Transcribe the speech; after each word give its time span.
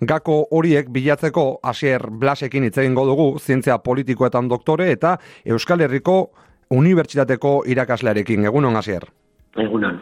Gako 0.00 0.46
horiek 0.54 0.90
bilatzeko 0.94 1.58
Asier 1.62 2.04
Blasekin 2.10 2.68
hitz 2.68 2.76
egingo 2.78 3.04
dugu, 3.06 3.28
zientzia 3.38 3.78
politikoetan 3.82 4.48
doktore 4.48 4.92
eta 4.92 5.16
Euskal 5.44 5.80
Herriko 5.80 6.18
Unibertsitateko 6.70 7.62
irakaslearekin. 7.66 8.44
Egunon, 8.46 8.76
Asier? 8.76 9.08
Egunon. 9.56 9.98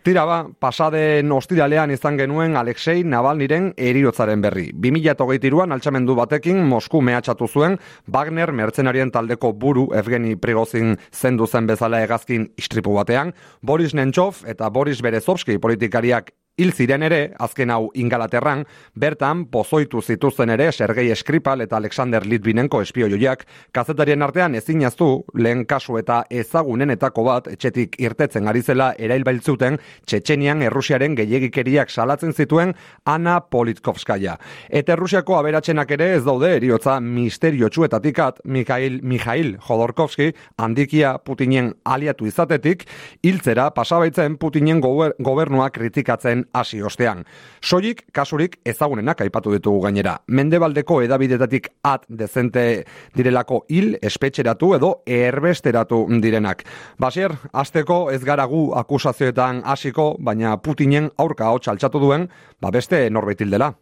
Tira 0.00 0.22
ba, 0.24 0.38
pasaden 0.56 1.28
ostiralean 1.36 1.90
izan 1.92 2.16
genuen 2.16 2.54
Alexei 2.56 3.02
Navalniren 3.04 3.66
eriotzaren 3.76 4.40
berri. 4.40 4.70
2008an 4.72 5.76
altxamendu 5.76 6.16
batekin 6.16 6.62
Mosku 6.64 7.02
mehatxatu 7.04 7.48
zuen 7.48 7.76
Wagner 8.08 8.52
mertzenarien 8.56 9.12
taldeko 9.12 9.52
buru 9.52 9.90
Evgeni 9.92 10.38
Prigozin 10.40 10.96
zendu 11.12 11.46
zen 11.46 11.68
bezala 11.68 12.00
egazkin 12.00 12.48
istripu 12.56 12.96
batean, 12.96 13.34
Boris 13.60 13.92
Nentsov 13.92 14.40
eta 14.48 14.70
Boris 14.72 15.02
Berezovski 15.04 15.58
politikariak 15.60 16.32
Hil 16.60 16.74
ziren 16.76 17.00
ere, 17.06 17.18
azken 17.40 17.70
hau 17.72 17.86
ingalaterran, 17.96 18.66
bertan 19.00 19.46
pozoitu 19.48 20.02
zituzten 20.04 20.50
ere 20.52 20.66
Sergei 20.76 21.08
Eskripal 21.14 21.62
eta 21.64 21.78
Alexander 21.78 22.26
Litvínenko 22.28 22.82
espioioiak, 22.84 23.46
kazetarien 23.72 24.20
artean 24.20 24.58
ezinaztu 24.58 25.06
lehen 25.40 25.62
kasu 25.70 25.96
eta 25.96 26.18
ezagunenetako 26.28 27.24
bat 27.24 27.48
etxetik 27.48 27.96
irtetzen 28.04 28.50
ari 28.52 28.60
zela 28.60 28.90
erailbailtzuten 28.98 29.78
Txetxenian 30.04 30.60
Errusiaren 30.66 31.14
gehiegikeriak 31.16 31.88
salatzen 31.88 32.36
zituen 32.36 32.74
Ana 33.08 33.38
Politkovskaya. 33.40 34.36
Eta 34.68 34.98
Errusiako 34.98 35.38
aberatzenak 35.38 35.96
ere 35.96 36.10
ez 36.18 36.22
daude 36.28 36.52
eriotza 36.58 36.98
misteriotsuetatikat 37.00 38.44
Mikhail, 38.44 39.00
Mikhail 39.00 39.54
Jodorkovski 39.64 40.34
handikia 40.60 41.16
Putinen 41.24 41.72
aliatu 41.88 42.28
izatetik, 42.28 42.84
hiltzera 43.24 43.70
pasabaitzen 43.72 44.36
Putinen 44.36 44.84
gobernua 44.84 45.72
kritikatzen 45.72 46.49
hasi 46.52 46.82
ostean. 46.82 47.24
Soilik 47.60 48.02
kasurik 48.12 48.58
ezagunenak 48.64 49.20
aipatu 49.20 49.52
ditugu 49.54 49.82
gainera. 49.86 50.16
Mendebaldeko 50.28 51.00
edabidetatik 51.02 51.68
at 51.84 52.06
dezente 52.08 52.84
direlako 53.16 53.64
hil 53.68 53.96
espetxeratu 54.02 54.74
edo 54.76 54.94
erbesteratu 55.06 56.06
direnak. 56.22 56.64
Basier, 56.98 57.36
azteko 57.52 58.10
ez 58.10 58.22
garagu 58.24 58.70
akusazioetan 58.76 59.62
hasiko, 59.64 60.16
baina 60.18 60.56
Putinen 60.62 61.10
aurka 61.18 61.46
hau 61.50 61.58
txaltxatu 61.58 62.00
duen, 62.00 62.28
ba 62.60 62.70
beste 62.70 63.08
norbait 63.10 63.40
dela. 63.40 63.72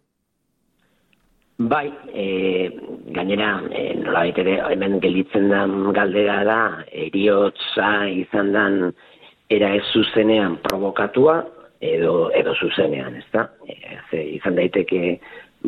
Bai, 1.59 1.89
e, 2.15 2.71
gainera, 3.11 3.49
e, 3.75 3.95
nola 3.99 4.21
baitere, 4.21 4.61
hemen 4.71 5.01
gelitzen 5.03 5.49
den 5.51 5.89
galdera 5.97 6.45
da, 6.47 6.59
eriotza 6.95 7.89
izan 8.15 8.53
den 8.55 8.77
era 9.51 9.73
ez 9.75 9.83
zuzenean 9.91 10.55
provokatua, 10.63 11.41
edo 11.81 12.31
edo 12.35 12.55
zuzenean, 12.55 13.17
ezta? 13.17 13.49
E, 13.69 14.23
izan 14.39 14.57
daiteke 14.59 15.19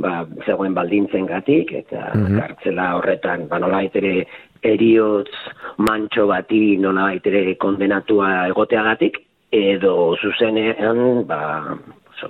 ba 0.00 0.24
zegoen 0.46 0.74
baldintzen 0.74 1.26
gatik 1.26 1.72
eta 1.74 2.12
mm 2.14 2.38
kartzela 2.38 2.94
horretan 2.96 3.48
ba 3.48 3.58
nola 3.58 3.82
ere 3.82 4.26
eriotz 4.62 5.32
mantxo 5.78 6.26
bati 6.26 6.76
nola 6.78 7.12
ere 7.14 7.56
kondenatua 7.56 8.46
egoteagatik 8.52 9.18
edo 9.50 10.16
zuzenean 10.22 11.26
ba 11.26 11.40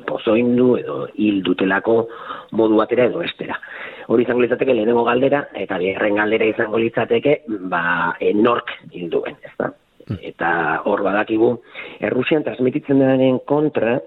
pozoindu 0.06 0.76
edo 0.78 1.08
hil 1.18 1.42
dutelako 1.42 2.06
modu 2.52 2.76
batera 2.76 3.06
edo 3.10 3.22
estera. 3.22 3.58
Hori 4.06 4.22
izango 4.22 4.42
litzateke 4.42 4.74
lehenengo 4.74 5.04
galdera 5.04 5.44
eta 5.54 5.78
bigarren 5.78 6.16
galdera 6.16 6.46
izango 6.46 6.78
litzateke 6.78 7.42
ba 7.72 8.14
enork 8.20 8.70
hil 8.92 9.10
duen, 9.10 9.36
ezta? 9.42 9.72
Eta 10.18 10.82
hor 10.84 11.02
badakigu 11.06 11.50
Errusian 12.00 12.44
transmititzen 12.46 12.98
denaren 12.98 13.38
kontra 13.46 13.98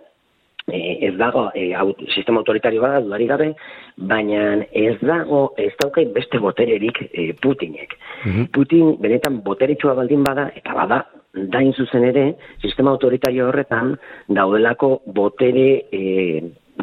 e, 0.68 1.08
ez 1.08 1.14
dago 1.18 1.50
e, 1.56 1.72
sistema 2.14 2.42
autoritario 2.42 2.82
bada 2.82 3.02
dudari 3.02 3.28
gabe 3.28 3.50
baina 3.98 4.64
ez 4.72 4.98
dago 5.02 5.54
ez 5.58 5.72
daukai 5.82 6.06
beste 6.16 6.40
botererik 6.40 7.04
e, 7.12 7.34
Putinek 7.42 7.98
mhm. 8.26 8.50
Putin 8.54 8.96
benetan 9.02 9.42
boteretsua 9.44 9.94
baldin 9.94 10.24
bada 10.24 10.50
eta 10.56 10.74
bada 10.74 11.04
dain 11.34 11.74
zuzen 11.74 12.04
ere 12.06 12.26
sistema 12.62 12.92
autoritario 12.92 13.48
horretan 13.48 13.96
daudelako 14.30 15.02
botere 15.06 15.70
e, 15.92 16.02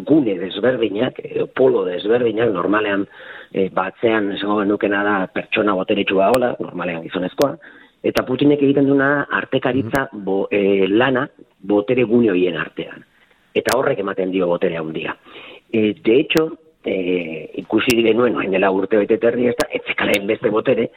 gune 0.07 0.37
desberdinak, 0.39 1.19
e, 1.23 1.47
polo 1.55 1.85
desberdinak, 1.85 2.51
normalean 2.55 3.07
e, 3.53 3.69
batzean 3.75 4.33
esango 4.37 4.61
genukena 4.63 5.03
da 5.07 5.15
pertsona 5.35 5.75
boteretsua 5.79 6.31
hola, 6.35 6.55
normalean 6.61 7.03
gizonezkoa, 7.07 7.57
Eta 8.03 8.25
Putinek 8.25 8.63
egiten 8.63 8.89
duna 8.89 9.27
artekaritza 9.41 10.07
mhm. 10.09 10.25
bo, 10.25 10.47
e, 10.51 10.89
lana 10.89 11.27
botere 11.61 12.05
gune 12.09 12.31
hoien 12.33 12.57
artean. 12.57 13.05
Eta 13.55 13.77
horrek 13.77 14.01
ematen 14.01 14.31
dio 14.33 14.47
botere 14.49 14.79
handia. 14.79 15.17
E, 15.71 15.93
de 16.05 16.21
hecho, 16.21 16.47
e, 16.85 17.51
ikusi 17.61 17.99
genuen, 18.03 18.35
noen 18.35 18.55
dela 18.55 18.71
urte 18.73 18.99
bete 19.03 19.19
terri 19.21 19.51
ez 19.51 19.57
da, 19.59 19.69
etzekalen 19.81 20.27
beste 20.31 20.51
botere, 20.55 20.89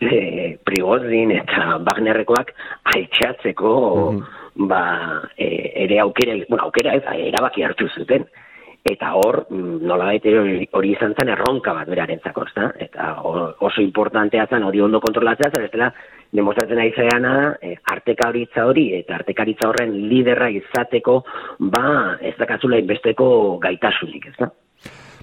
e, 0.00 0.56
Prigozin 0.64 1.32
eta 1.36 1.78
Wagnerrekoak 1.86 2.52
altxatzeko 2.96 3.78
mm 4.12 4.26
ba, 4.58 5.22
e, 5.36 5.72
ere 5.84 6.00
aukera, 6.00 6.34
bueno, 6.48 6.64
aukera 6.64 6.96
ez, 6.98 7.04
erabaki 7.28 7.62
hartu 7.62 7.86
zuten 7.94 8.24
eta 8.90 9.12
hor 9.14 9.44
mm, 9.50 9.80
nola 9.86 10.12
hori 10.12 10.92
izan 10.92 11.14
zen 11.18 11.32
erronka 11.34 11.74
bat 11.76 11.88
beraren 11.88 12.20
zako, 12.24 12.46
eta 12.78 13.08
oso 13.24 13.82
importantea 13.82 14.46
zen 14.46 14.64
hori 14.64 14.80
ondo 14.80 15.00
kontrolatzea, 15.00 15.50
zer 15.54 15.66
ez 15.66 15.72
dela 15.72 15.92
demostratzen 16.32 16.78
ari 16.78 16.92
zaiana 16.92 17.34
e, 17.62 17.74
artekaritza 17.92 18.66
hori 18.68 18.88
eta 18.98 19.16
artekaritza 19.16 19.68
horren 19.68 19.94
liderra 20.10 20.50
izateko 20.52 21.22
ba 21.58 22.16
ez 22.20 22.34
dakatzula 22.38 22.80
inbesteko 22.82 23.58
gaitasunik, 23.62 24.26
ez 24.28 24.36
da? 24.38 24.50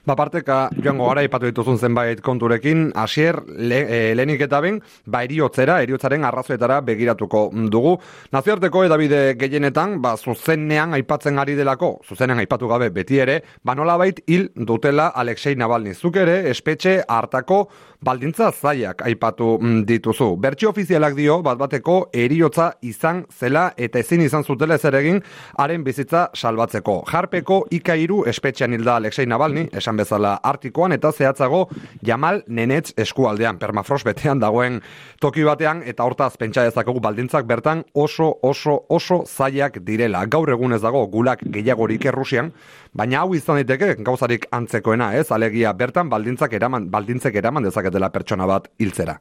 Ba, 0.05 0.13
parteka, 0.13 0.67
joango 0.77 1.07
gara, 1.09 1.23
ipatu 1.25 1.47
dituzun 1.49 1.79
zenbait 1.81 2.19
konturekin, 2.21 2.91
asier, 2.93 3.39
le, 3.57 3.79
e, 3.89 4.11
lehenik 4.13 4.43
eta 4.45 4.59
ben, 4.61 4.75
ba, 5.09 5.23
eriotzera, 5.25 5.79
eriotzaren 5.81 6.27
arrazoetara 6.29 6.77
begiratuko 6.85 7.47
dugu. 7.73 7.95
Nazioarteko 8.35 8.83
edabide 8.85 9.21
gehienetan, 9.41 9.95
ba, 10.03 10.11
zuzenean 10.15 10.93
aipatzen 10.93 11.41
ari 11.41 11.57
delako, 11.57 11.95
zuzenean 12.05 12.43
aipatu 12.43 12.69
gabe 12.69 12.91
beti 12.93 13.17
ere, 13.17 13.39
ba, 13.65 13.73
nola 13.73 13.97
bait, 13.97 14.21
hil 14.29 14.51
dutela 14.53 15.07
Alexei 15.07 15.55
Navalny. 15.57 15.95
Zuk 15.97 16.21
ere, 16.21 16.37
espetxe 16.51 16.99
hartako 17.09 17.63
baldintza 18.05 18.51
zaiak 18.51 19.01
aipatu 19.07 19.55
dituzu. 19.87 20.35
Bertxio 20.41 20.69
ofizialak 20.69 21.15
dio, 21.17 21.39
bat 21.45 21.57
bateko, 21.57 21.97
eriotza 22.13 22.69
izan 22.85 23.23
zela 23.33 23.71
eta 23.77 23.99
ezin 24.03 24.21
izan 24.21 24.45
zutela 24.45 24.77
ez 24.77 24.85
egin, 24.85 25.21
haren 25.57 25.83
bizitza 25.83 26.27
salbatzeko. 26.35 26.99
Jarpeko 27.09 27.63
ikairu 27.73 28.23
espetxean 28.29 28.77
hilda 28.77 28.99
Alexei 29.01 29.25
Navalny, 29.25 29.65
esan 29.73 29.94
bezala 29.97 30.35
artikoan 30.43 30.95
eta 30.95 31.11
zehatzago 31.11 31.67
Jamal 32.05 32.41
Nenetz 32.47 32.93
eskualdean 32.97 33.59
permafros 33.59 34.03
betean 34.03 34.39
dagoen 34.39 34.81
toki 35.21 35.43
batean 35.43 35.83
eta 35.85 36.03
hortaz 36.03 36.35
pentsa 36.37 36.63
dezakogu 36.63 37.01
baldintzak 37.03 37.45
bertan 37.45 37.83
oso 37.93 38.31
oso 38.41 38.81
oso 38.89 39.23
zaiak 39.25 39.79
direla. 39.85 40.25
Gaur 40.25 40.49
egun 40.49 40.73
ez 40.73 40.81
dago 40.81 41.05
gulak 41.07 41.43
gehiagorik 41.45 42.05
Errusian, 42.05 42.51
baina 42.93 43.21
hau 43.21 43.33
izan 43.35 43.61
daiteke 43.61 43.95
gauzarik 44.03 44.47
antzekoena, 44.51 45.13
ez? 45.15 45.31
Alegia 45.31 45.73
bertan 45.73 46.09
baldintzak 46.09 46.53
eraman 46.53 46.89
baldintzek 46.91 47.35
eraman 47.35 47.63
dezaketela 47.63 48.11
pertsona 48.11 48.45
bat 48.49 48.69
hiltzera. 48.79 49.19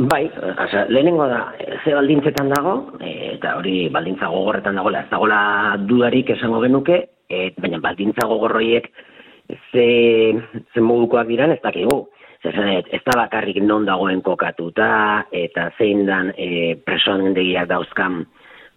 Bai, 0.00 0.24
asa, 0.56 0.86
lehenengo 0.88 1.26
da, 1.28 1.52
ze 1.84 1.92
baldintzetan 1.94 2.48
dago, 2.48 2.72
eta 3.04 3.56
hori 3.58 3.90
baldintza 3.92 4.30
gogorretan 4.32 4.78
dagoela, 4.80 5.02
ez 5.04 5.10
dagoela 5.10 5.40
dudarik 5.88 6.32
esango 6.32 6.62
genuke, 6.64 6.96
et, 7.28 7.58
baina 7.60 7.80
baldintza 7.82 8.26
gogorroiek 8.28 8.88
ze, 9.72 9.86
ze 10.74 10.80
modukoak 10.80 11.26
diran 11.28 11.52
ez 11.52 11.60
dakigu. 11.62 12.08
Zer 12.42 12.56
ez 12.90 13.00
da 13.06 13.14
bakarrik 13.20 13.60
non 13.62 13.84
dagoen 13.86 14.20
kokatuta, 14.22 15.26
eta 15.30 15.70
zein 15.78 16.06
dan 16.06 16.32
e, 16.36 16.74
presoan 16.74 17.34
dauzkan 17.68 18.24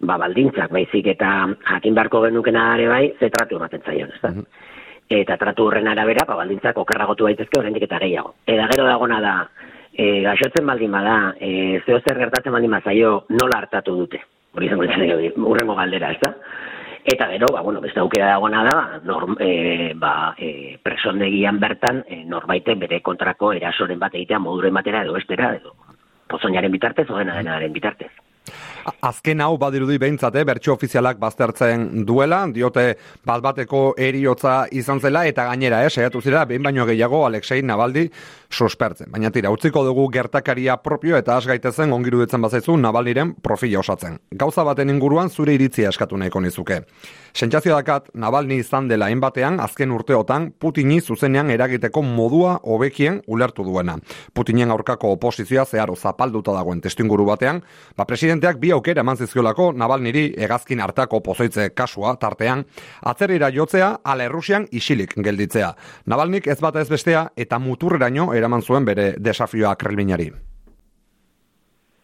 ba, 0.00 0.18
baldintzak, 0.18 0.70
baizik 0.70 1.06
eta 1.06 1.48
jakin 1.72 1.94
barko 1.94 2.22
genukena 2.22 2.74
ere 2.76 2.88
bai, 2.88 3.14
ze 3.18 3.30
tratu 3.30 3.56
ematen 3.56 3.82
zaion, 3.82 4.12
ez 4.14 4.20
da? 4.22 4.30
Mhm. 4.30 4.44
Eta 5.08 5.36
tratu 5.36 5.66
horren 5.66 5.88
arabera, 5.88 6.26
ba, 6.26 6.36
baldintzak 6.36 6.78
okerragotu 6.78 7.24
baitezke 7.24 7.60
horrendik 7.60 7.82
eta 7.86 7.98
gehiago. 8.02 8.34
Eta 8.46 8.68
gero 8.72 8.86
dagona 8.86 9.20
da, 9.20 9.34
e, 9.92 10.22
gaixotzen 10.22 10.66
baldin 10.66 10.92
bada, 10.92 11.34
e, 11.40 11.80
zeo 11.86 12.00
zer 12.00 12.18
gertatzen 12.18 12.52
baldin 12.52 12.70
bazaio, 12.70 13.24
nola 13.30 13.60
hartatu 13.62 13.94
dute. 13.96 14.22
Hori 14.56 14.66
izango 14.66 15.50
urrengo 15.50 15.74
galdera, 15.74 16.10
ez 16.10 16.20
da? 16.20 16.32
Eta 17.06 17.28
gero, 17.28 17.46
ba, 17.52 17.60
bueno, 17.62 17.80
beste 17.80 18.00
aukera 18.00 18.32
dagoena 18.32 18.64
da, 18.66 19.00
norm, 19.04 19.36
e, 19.38 19.92
ba, 19.94 20.34
e, 20.36 20.76
presondegian 20.82 21.60
bertan, 21.62 22.00
e, 22.08 22.24
norbaite 22.26 22.74
bere 22.74 22.98
kontrako 22.98 23.52
erasoren 23.54 24.00
bat 24.02 24.16
egitea 24.18 24.40
moduren 24.42 24.74
batera 24.74 25.04
edo 25.06 25.14
estera, 25.14 25.52
edo 25.54 25.76
pozoinaren 26.26 26.74
bitartez, 26.74 27.06
o 27.08 27.20
denaren 27.22 27.72
bitartez. 27.72 28.10
Azken 29.02 29.40
hau 29.42 29.56
badirudi 29.58 29.98
behintzate, 29.98 30.44
bertxo 30.46 30.76
ofizialak 30.76 31.18
baztertzen 31.18 32.04
duela, 32.06 32.44
diote 32.54 32.86
bat 33.26 33.42
bateko 33.42 33.82
eriotza 33.98 34.66
izan 34.70 35.00
zela, 35.00 35.24
eta 35.26 35.48
gainera, 35.50 35.82
eh, 35.84 35.90
saiatu 35.90 36.20
zira, 36.22 36.44
behin 36.46 36.62
baino 36.62 36.86
gehiago 36.86 37.24
Alexei 37.26 37.62
Nabaldi 37.62 38.06
suspertzen. 38.50 39.10
Baina 39.10 39.30
tira, 39.34 39.50
utziko 39.50 39.82
dugu 39.84 40.06
gertakaria 40.12 40.76
propio 40.82 41.16
eta 41.18 41.36
asgaitezen 41.36 41.92
ongiru 41.92 42.22
ditzen 42.22 42.42
bazaizu 42.42 42.76
Nabaldiren 42.78 43.34
profila 43.42 43.80
osatzen. 43.80 44.20
Gauza 44.30 44.64
baten 44.64 44.90
inguruan 44.90 45.30
zure 45.30 45.54
iritzia 45.54 45.90
eskatu 45.90 46.16
nahiko 46.16 46.40
nizuke. 46.40 46.82
Sentsazio 47.36 47.74
dakat, 47.76 48.06
Navalni 48.16 48.56
izan 48.62 48.86
dela 48.88 49.10
enbatean, 49.12 49.58
azken 49.60 49.90
urteotan, 49.92 50.46
Putini 50.56 51.02
zuzenean 51.02 51.50
eragiteko 51.52 52.00
modua 52.00 52.54
hobekien 52.64 53.18
ulertu 53.26 53.66
duena. 53.66 53.98
Putinen 54.32 54.72
aurkako 54.72 55.10
oposizioa 55.18 55.66
zeharo 55.66 55.98
zapalduta 56.00 56.54
dagoen 56.56 56.80
testinguru 56.80 57.28
batean, 57.28 57.60
ba 57.96 58.08
presidenteak 58.08 58.56
bi 58.64 58.72
aukera 58.72 59.04
eman 59.04 59.20
zizkiolako 59.20 59.68
Navalniri 59.76 60.24
egazkin 60.48 60.80
hartako 60.80 61.20
pozoitze 61.28 61.68
kasua 61.76 62.16
tartean, 62.16 62.64
atzerira 63.04 63.52
jotzea 63.52 63.98
ala 64.02 64.30
Errusian 64.30 64.64
isilik 64.72 65.12
gelditzea. 65.20 65.74
Navalnik 66.06 66.48
ez 66.48 66.60
bata 66.64 66.80
ez 66.80 66.88
bestea 66.88 67.28
eta 67.36 67.60
muturreraino 67.60 68.32
eraman 68.32 68.64
zuen 68.64 68.88
bere 68.88 69.12
desafioa 69.20 69.76
Kremlinari. 69.76 70.32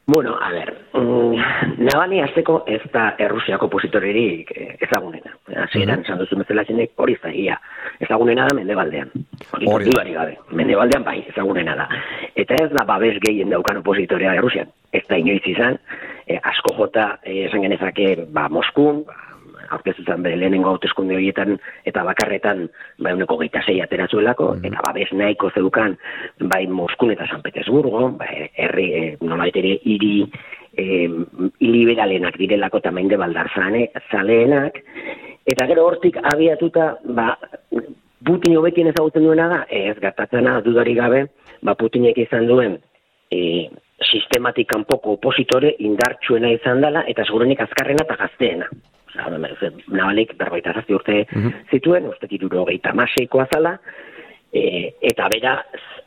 Bueno, 0.07 0.37
a 0.41 0.51
ver, 0.51 0.75
mm, 0.95 1.85
Navalny 1.85 2.21
azteko 2.21 2.65
ez 2.67 2.81
da 2.93 3.15
Errusiako 3.23 3.69
opositorerik 3.71 4.51
eh, 4.51 4.77
ezagunena. 4.81 5.31
Hasieran 5.47 5.99
mm 5.99 6.03
-hmm. 6.03 6.05
esan 6.05 6.19
duzu 6.19 6.39
bezala 6.39 6.65
zenek 6.65 6.91
hori 6.97 7.17
zaia. 7.23 7.61
Ezagunena 8.01 8.47
da 8.49 8.55
Mendebaldean. 8.55 9.11
Hori 9.53 9.85
dudari 9.85 10.13
gabe. 10.13 10.37
Mendebaldean 10.51 11.05
bai, 11.05 11.25
ezagunena 11.29 11.77
da. 11.77 11.89
Eta 12.35 12.55
ez 12.55 12.71
da 12.71 12.85
babes 12.85 13.19
gehien 13.21 13.51
daukan 13.51 13.77
opositorea 13.77 14.35
Errusian. 14.35 14.67
Ez 14.93 15.07
da 15.09 15.17
inoiz 15.17 15.43
izan, 15.47 15.79
eh, 16.27 16.41
asko 16.43 16.75
jota 16.75 17.19
eh, 17.23 17.47
esan 17.47 17.63
genezake 17.63 18.27
ba, 18.33 18.49
Moskun, 18.49 19.05
ba, 19.73 19.79
aurkezu 19.79 20.05
zen 20.05 20.23
bere 20.23 20.37
lehenengo 20.37 20.71
hauteskunde 20.71 21.17
horietan 21.17 21.57
eta 21.89 22.05
bakarretan 22.05 22.69
bai 22.99 23.15
uneko 23.17 23.39
geita 23.41 23.63
zei 23.65 23.81
ateratzuelako, 23.81 24.55
mm 24.57 24.69
eta 24.73 24.83
babes 24.85 25.13
nahiko 25.13 25.51
zeukan 25.51 25.97
bai 26.41 26.67
Moskun 26.67 27.11
eta 27.13 27.27
San 27.27 27.43
Petersburgo, 27.43 28.11
bai 28.19 28.49
herri 28.57 28.87
e, 28.93 29.17
ere 29.55 29.73
hiri 29.85 30.29
e, 30.77 31.09
liberalenak 31.61 32.39
direlako 32.39 32.79
eta 32.79 32.91
mainde 32.91 33.17
baldar 33.17 33.51
zaleenak, 34.11 34.79
eta 35.47 35.67
gero 35.67 35.87
hortik 35.87 36.17
abiatuta, 36.17 36.97
ba, 37.05 37.37
Putin 38.25 38.57
hobekin 38.57 38.87
ezagutzen 38.87 39.25
duena 39.25 39.49
da, 39.49 39.65
ez 39.69 39.99
gertatzena 39.99 40.61
dudari 40.63 40.95
gabe, 40.95 41.27
ba 41.63 41.75
Putinek 41.75 42.19
izan 42.19 42.47
duen 42.47 42.79
e, 43.33 43.69
sistematik 44.03 44.69
kanpoko 44.71 45.17
opositore 45.19 45.75
indartsuena 45.79 46.53
izan 46.55 46.81
dela, 46.85 47.03
eta 47.09 47.27
segurenik 47.27 47.61
azkarrena 47.67 48.07
eta 48.07 48.17
gazteena. 48.21 48.69
Nabalik 49.31 50.37
berbaita 50.39 50.73
zazti 50.75 50.95
urte 50.95 51.25
mm 51.31 51.51
zituen, 51.73 52.07
uste 52.11 52.29
dituro 52.29 52.65
gehieta 52.69 52.93
maseikoa 52.93 53.47
zala, 53.53 53.77
e, 54.53 54.93
eta 55.01 55.29
bera 55.33 55.57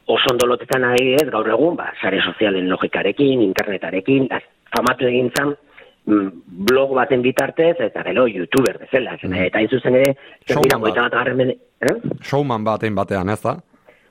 oso 0.06 0.34
ondolotetan 0.34 0.84
ari 0.92 1.16
ez 1.18 1.28
gaur 1.34 1.48
egun, 1.50 1.76
ba, 1.76 1.92
sare 2.02 2.22
sozialen 2.22 2.70
logikarekin, 2.70 3.42
internetarekin, 3.42 4.28
famatu 4.76 5.08
egin 5.10 5.32
zan, 5.38 5.56
mm, 6.06 6.28
blog 6.70 6.94
baten 6.98 7.24
bitartez, 7.26 7.76
eta 7.88 8.04
gero 8.06 8.28
youtuber 8.28 8.78
bezala, 8.84 9.18
mm 9.22 9.46
eta 9.48 9.64
izuzen 9.66 9.98
ere, 10.02 10.16
showman 10.46 10.86
bat. 10.86 11.58
Eh? 11.82 11.96
Showman 12.22 12.64
baten 12.64 12.96
batean, 12.96 13.30
ez 13.30 13.42
da? 13.42 13.58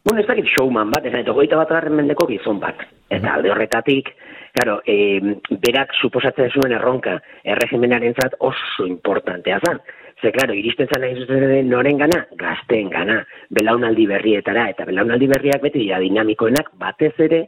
Bueno, 0.04 0.20
ez 0.20 0.26
dakit 0.26 0.50
showman 0.52 0.90
bat, 0.90 1.06
ez 1.06 1.14
da, 1.14 1.32
goita 1.32 1.56
bat 1.56 1.90
mendeko 1.90 2.26
gizon 2.26 2.58
bat. 2.60 2.82
Eta 3.10 3.38
alde 3.38 3.50
horretatik, 3.54 4.10
Claro, 4.54 4.82
eh, 4.86 5.18
berak 5.66 5.96
suposatzen 5.98 6.52
zuen 6.54 6.72
erronka 6.76 7.16
erregimenaren 7.42 8.14
zat 8.14 8.36
oso 8.38 8.86
importantea 8.86 9.58
zan. 9.66 9.80
Ze, 10.20 10.30
claro, 10.30 10.54
iristen 10.54 10.86
zan 10.86 11.02
nahi 11.02 11.16
zuzen 11.18 11.66
noren 11.72 11.98
gana, 11.98 12.20
gazten 12.38 12.92
gana, 12.92 13.18
belaunaldi 13.50 14.06
berrietara, 14.06 14.68
eta 14.70 14.86
belaunaldi 14.86 15.26
berriak 15.34 15.66
beti 15.66 15.82
dira 15.82 15.98
dinamikoenak 15.98 16.70
batez 16.78 17.12
ere, 17.26 17.42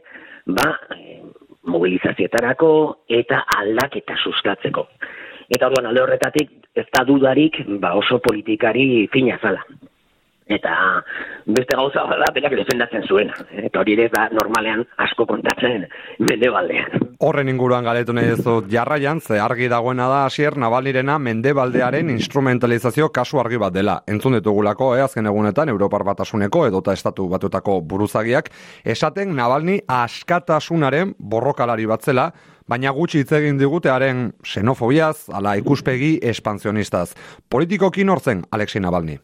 ba, 0.59 0.67
eh, 0.97 1.21
mobilizazietarako 1.71 2.71
eta 3.21 3.45
aldaketa 3.55 4.19
sustatzeko. 4.19 4.89
Eta 5.47 5.71
orduan 5.71 5.87
alde 5.87 6.03
horretatik, 6.03 6.51
ez 6.75 6.89
da 6.91 7.07
dudarik, 7.07 7.63
ba, 7.79 7.95
oso 7.95 8.19
politikari 8.19 9.07
fina 9.15 9.39
zala 9.39 9.63
eta 10.47 11.03
beste 11.45 11.75
gauza 11.75 12.03
bada 12.07 12.27
berak 12.33 12.55
defendatzen 12.59 13.03
zuena. 13.07 13.35
Eta 13.51 13.81
hori 13.81 13.95
ere 13.97 14.07
da 14.13 14.27
normalean 14.33 14.83
asko 15.03 15.25
kontatzen 15.29 15.85
mendebaldean. 16.19 17.07
Horren 17.19 17.49
inguruan 17.49 17.85
galetu 17.87 18.13
nahi 18.13 18.33
ez 18.35 18.45
jarraian, 18.71 19.21
ze 19.21 19.39
argi 19.39 19.67
dagoena 19.67 20.07
da 20.07 20.23
hasier 20.25 20.57
Navalnirena 20.57 21.17
mendebaldearen 21.19 22.09
instrumentalizazio 22.09 23.09
kasu 23.11 23.39
argi 23.39 23.57
bat 23.57 23.73
dela. 23.73 24.01
Entzun 24.07 24.37
ditugulako, 24.37 24.95
eh, 24.95 25.03
azken 25.03 25.25
egunetan, 25.25 25.69
Europar 25.69 26.03
Batasuneko 26.03 26.67
edota 26.67 26.93
Estatu 26.93 27.27
Batutako 27.29 27.81
buruzagiak, 27.81 28.51
esaten 28.83 29.35
Navalni 29.35 29.79
askatasunaren 29.87 31.15
borrokalari 31.17 31.85
bat 31.85 32.03
zela, 32.03 32.31
baina 32.67 32.91
gutxi 32.91 33.23
hitz 33.23 33.31
egin 33.31 33.57
digutearen 33.57 34.33
xenofobiaz, 34.43 35.29
ala 35.33 35.55
ikuspegi 35.57 36.19
espansionistaz. 36.21 37.13
Politikoki 37.49 38.03
nortzen, 38.03 38.43
Alexei 38.51 38.81
Navalni? 38.81 39.17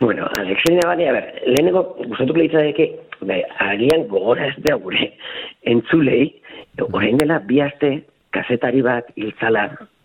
Bueno, 0.00 0.28
Alexei 0.38 0.76
Navalny, 0.76 1.06
a 1.06 1.12
ver, 1.12 1.42
lehenengo, 1.44 1.96
gustatuko 2.06 2.38
leitzadeke, 2.38 2.84
bai, 3.26 3.40
agian 3.58 4.04
gogora 4.06 4.46
ez 4.46 4.54
da 4.62 4.76
gure 4.78 5.08
entzulei, 5.66 6.28
orain 6.86 7.18
dela 7.18 7.40
bi 7.48 7.58
aste 7.64 7.90
kazetari 8.30 8.82
bat 8.86 9.10
hiltzala 9.16 9.64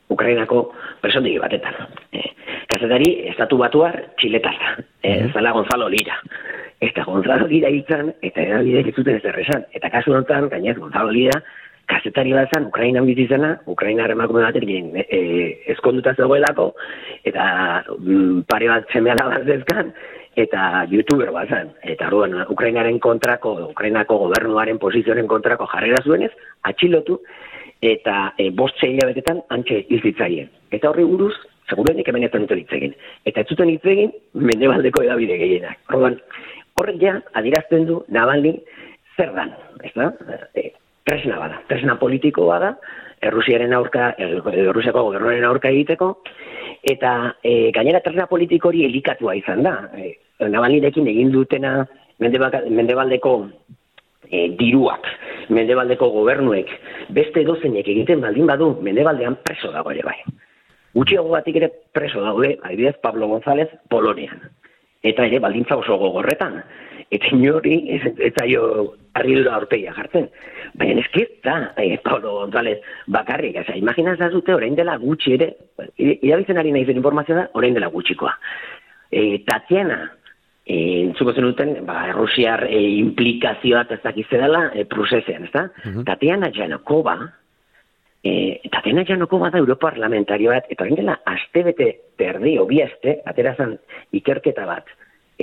Ukrainako 0.09 0.63
personiki 1.03 1.37
batetan. 1.43 1.77
Eh, 2.17 2.25
kazetari 2.73 3.11
estatu 3.35 3.59
batuar 3.61 3.99
txiletara, 4.17 4.79
eh, 5.03 5.29
zala 5.31 5.53
Gonzalo 5.53 5.91
Lira. 5.93 6.17
Eta 6.81 7.05
Gonzalo 7.05 7.45
Lira 7.47 7.69
hiltzan, 7.69 8.15
eta 8.21 8.41
erabidek 8.41 8.89
ez 8.89 8.95
zuten 8.95 9.21
ez 9.21 9.25
erresan. 9.29 9.67
Eta 9.77 9.93
kasu 9.93 10.15
honetan, 10.15 10.49
gainez, 10.49 10.77
Gonzalo 10.79 11.13
Lira, 11.13 11.37
kazetari 11.89 12.33
bat 12.33 12.51
zen, 12.53 12.67
Ukraina 12.71 13.01
bizizena, 13.03 13.53
Ukraina 13.67 14.07
emakume 14.11 14.43
batek 14.43 14.63
e, 14.63 15.05
e, 15.07 15.19
eskonduta 15.73 16.13
zegoelako, 16.15 16.73
eta 17.23 17.45
mm, 17.97 18.43
pare 18.49 18.69
bat 18.71 18.91
zemeala 18.93 19.29
bat 19.29 19.47
zezkan, 19.47 19.93
eta 20.35 20.85
youtuber 20.91 21.31
bat 21.31 21.49
zen. 21.49 21.71
Eta 21.83 22.07
arduan, 22.07 22.35
Ukrainaren 22.49 22.99
kontrako, 22.99 23.55
Ukrainako 23.69 24.17
gobernuaren 24.25 24.79
pozizioaren 24.79 25.27
kontrako 25.27 25.67
jarrera 25.71 26.01
zuenez, 26.03 26.31
atxilotu, 26.63 27.19
eta 27.83 28.33
e, 28.37 28.49
bost 28.51 28.79
zeila 28.79 29.09
betetan 29.11 29.43
antxe 29.53 29.83
izitzaien. 29.89 30.49
Eta 30.71 30.89
horri 30.89 31.05
buruz, 31.07 31.33
segurenik 31.69 32.07
hemen 32.07 32.23
ez 32.27 32.31
dut 32.33 32.51
egin. 32.53 32.95
Eta 33.25 33.41
ez 33.41 33.47
zuten 33.49 33.69
hitz 33.69 33.83
egin, 33.85 34.13
mendebaldeko 34.33 35.03
edabide 35.03 35.37
gehienak. 35.37 35.79
Orduan, 35.91 36.17
horrek 36.79 37.01
ja, 37.01 37.19
adirazten 37.39 37.85
du, 37.89 38.01
nabalni, 38.07 38.55
zer 39.17 39.33
dan, 39.35 39.51
ez 39.83 39.91
da? 39.95 40.09
E, 40.55 40.71
tresna 41.03 41.39
bada, 41.39 41.61
tresna 41.67 41.97
politiko 41.99 42.47
bada, 42.47 42.77
Errusiaren 43.23 43.71
aurka, 43.73 44.09
Errusiako 44.19 45.05
gobernuaren 45.07 45.45
aurka 45.47 45.69
egiteko, 45.71 46.09
eta 46.83 47.13
e, 47.43 47.71
gainera 47.75 48.01
tresna 48.03 48.25
politiko 48.27 48.67
hori 48.71 48.83
elikatua 48.83 49.37
izan 49.39 49.63
da. 49.63 49.77
E, 49.95 50.15
Nabalirekin 50.43 51.07
egin 51.07 51.31
dutena 51.31 51.85
mendebaldeko 52.19 53.35
e, 54.27 54.49
diruak, 54.59 55.07
mendebaldeko 55.55 56.09
gobernuek, 56.17 56.71
beste 57.15 57.45
dozenek 57.47 57.87
egiten 57.95 58.19
baldin 58.23 58.49
badu, 58.49 58.73
mendebaldean 58.83 59.39
preso 59.45 59.71
dago 59.71 59.93
ere 59.95 60.03
bai. 60.03 60.17
Gutxiago 60.93 61.31
batik 61.31 61.61
ere 61.61 61.71
preso 61.95 62.21
daude, 62.21 62.57
adibidez 62.61 62.97
Pablo 63.01 63.31
González, 63.31 63.69
Polonian. 63.89 64.43
Eta 65.03 65.25
ere 65.25 65.39
baldintza 65.43 65.79
oso 65.79 65.95
gogorretan 65.99 66.59
eta 67.13 67.29
inori 67.35 67.77
ez, 67.93 68.01
ez 68.17 68.33
zaio 68.39 68.93
argilura 69.13 69.57
orpeia 69.57 69.93
jartzen. 69.93 70.29
Baina 70.79 71.01
ez 71.01 71.27
da, 71.43 71.73
eh, 71.77 71.99
Paulo 72.03 72.39
González 72.39 72.79
bakarrik, 73.07 73.55
eza, 73.55 73.75
imaginaz 73.77 74.17
da 74.17 74.29
zute, 74.29 74.53
orain 74.53 74.75
dela 74.75 74.97
gutxi 74.97 75.33
ere, 75.33 75.53
irabitzen 75.97 76.57
ari 76.57 76.71
nahi 76.71 76.85
zen 76.85 76.97
informazioa 76.97 77.37
da, 77.37 77.47
orain 77.53 77.73
dela 77.73 77.87
gutxikoa. 77.87 78.33
E, 79.11 79.43
Tatiana, 79.45 80.11
e, 80.65 81.03
entzuko 81.03 81.33
zen 81.33 81.43
duten, 81.43 81.75
ba, 81.85 82.07
Rusiar 82.13 82.65
e, 82.65 82.81
implikazioak 82.97 83.91
ez 83.91 84.01
dakizte 84.03 84.41
dela, 84.41 84.71
e, 84.73 84.85
prozesean, 84.85 85.45
ez 85.45 85.51
da? 85.53 85.69
Uh 85.85 86.03
Tatiana 86.03 86.49
Janokova, 86.51 87.17
e, 88.23 88.61
Tatiana 88.71 89.05
Janokova 89.05 89.51
da 89.51 89.61
Europarlamentario 89.61 90.49
bat, 90.49 90.65
eta 90.69 90.83
orain 90.83 90.97
dela, 90.97 91.19
aste 91.25 91.63
bete 91.63 91.91
terdi, 92.17 92.57
obiazte, 92.57 93.19
aterazan 93.29 93.77
ikerketa 94.11 94.65
bat, 94.65 94.89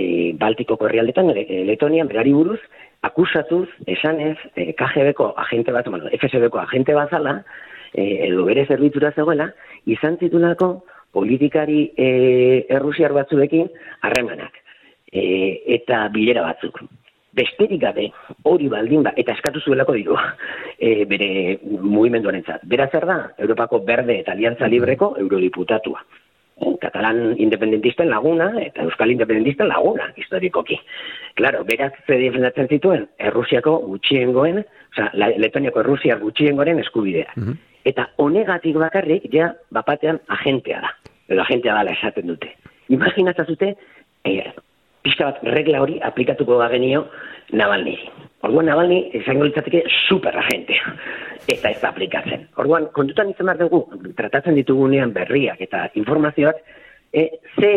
e, 0.01 0.33
Baltikoko 0.41 0.89
herrialdetan, 0.89 1.33
e, 1.37 1.65
Letonian, 1.69 2.09
berari 2.09 2.33
buruz, 2.33 2.61
akusatuz, 3.07 3.69
esanez, 3.87 4.37
e, 4.55 4.73
KGB-ko 4.79 5.33
agente 5.45 5.73
bat, 5.73 5.89
bueno, 5.89 6.09
FSB-ko 6.13 6.63
agente 6.63 6.97
bat 6.97 7.11
zala, 7.11 7.41
e, 7.93 8.29
edo 8.29 8.47
bere 8.49 8.67
zerbitzura 8.67 9.13
zegoela, 9.17 9.51
izan 9.87 10.19
zitulako 10.21 10.73
politikari 11.13 11.91
e, 11.97 12.09
errusiar 12.71 13.15
batzuekin 13.17 13.69
harremanak. 14.07 14.57
E, 15.11 15.23
eta 15.77 16.07
bilera 16.15 16.47
batzuk. 16.47 16.81
Besterik 17.35 17.81
gabe, 17.83 18.09
hori 18.51 18.67
baldin 18.71 19.05
ba, 19.07 19.13
eta 19.19 19.37
eskatu 19.37 19.63
zuelako 19.63 19.95
diru, 19.95 20.17
e, 20.79 21.05
bere 21.11 21.29
mugimenduaren 21.63 22.43
zat. 22.47 22.65
Bera 22.67 22.89
zer 22.91 23.07
da, 23.07 23.21
Europako 23.39 23.85
Berde 23.87 24.19
eta 24.23 24.35
Aliantza 24.35 24.71
Libreko 24.71 25.15
eurodiputatua 25.19 26.03
katalan 26.81 27.35
independentisten 27.39 28.11
laguna 28.11 28.51
eta 28.61 28.83
euskal 28.83 29.11
independentisten 29.11 29.69
laguna 29.69 30.11
historikoki. 30.17 30.79
Claro, 31.37 31.65
beraz 31.65 31.93
ze 32.07 32.19
defendatzen 32.19 32.69
zituen 32.69 33.09
Errusiako 33.19 33.79
gutxiengoen, 33.87 34.65
osea, 34.93 35.11
Letoniako 35.15 35.81
Errusia 35.81 36.17
gutxiengoren 36.21 36.81
eskubidea. 36.81 37.33
Eta 37.85 38.11
honegatik 38.17 38.77
bakarrik 38.77 39.29
ja 39.33 39.55
bapatean 39.73 40.21
agentea 40.29 40.81
da. 40.81 40.95
edo 41.31 41.45
agentea 41.45 41.77
dala 41.79 41.95
esaten 41.95 42.27
dute. 42.27 42.51
Imaginatzen 42.91 43.47
zute, 43.47 43.75
e, 44.27 44.35
pixka 45.07 45.31
bat 45.31 45.45
regla 45.57 45.83
hori 45.85 46.01
aplikatuko 46.03 46.59
da 46.59 46.69
genio. 46.73 47.07
Orduan 48.47 48.71
Navalni 48.71 49.01
izango 49.19 49.45
litzateke 49.45 49.83
super 50.09 50.37
agentea 50.41 50.95
eta 51.51 51.73
ez 51.73 51.81
aplikatzen. 51.85 52.47
Orduan, 52.63 52.87
kontutan 52.97 53.33
izan 53.33 53.51
behar 53.51 53.59
dugu, 53.61 53.83
tratatzen 54.17 54.57
ditugunean 54.59 55.13
berriak 55.17 55.61
eta 55.65 55.89
informazioak, 55.99 56.61
e, 57.13 57.27
ze 57.59 57.73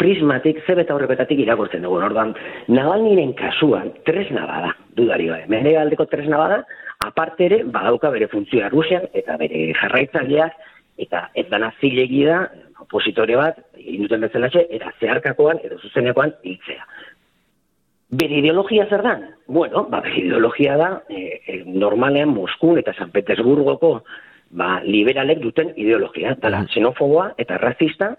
prismatik, 0.00 0.62
ze 0.66 0.74
beta 0.74 0.94
horrepetatik 0.94 1.38
irakurtzen 1.44 1.84
dugu. 1.86 2.00
Orduan, 2.02 2.34
Navalniren 2.68 3.34
kasuan, 3.38 3.92
tresna 4.06 4.46
bada, 4.48 4.72
dudari 4.98 5.28
bai. 5.30 5.42
Mene 5.52 5.76
aldeko 5.78 6.08
tresna 6.10 6.40
bada, 6.40 6.62
aparte 7.04 7.46
ere, 7.46 7.62
badauka 7.64 8.10
bere 8.10 8.30
funtzioa 8.32 8.70
Rusian, 8.72 9.06
eta 9.14 9.36
bere 9.38 9.68
jarraitzaileak, 9.78 10.58
eta 11.06 11.28
ez 11.38 11.46
dana 11.50 11.70
zilegi 11.80 12.24
da, 12.26 12.42
opositore 12.82 13.36
bat, 13.38 13.60
induten 13.78 14.24
bezala 14.26 14.50
era 14.62 14.90
zeharkakoan 15.00 15.62
edo 15.64 15.78
zuzenekoan 15.78 16.34
hiltzea. 16.42 16.86
Bere 18.12 18.42
ideologia 18.42 18.84
zer 18.90 19.00
da? 19.02 19.14
Bueno, 19.46 19.86
ba, 19.88 20.02
bere 20.04 20.18
ideologia 20.20 20.76
da, 20.76 20.90
e, 21.08 21.40
e, 21.48 21.62
normalean 21.64 22.28
Moskun 22.28 22.76
eta 22.76 22.92
San 22.92 23.10
Petersburgoko 23.10 23.92
ba, 24.52 24.82
liberalek 24.84 25.40
duten 25.40 25.70
ideologia. 25.80 26.34
Dala, 26.42 26.66
xenofoboa 26.74 27.30
eta 27.40 27.56
razista, 27.62 28.10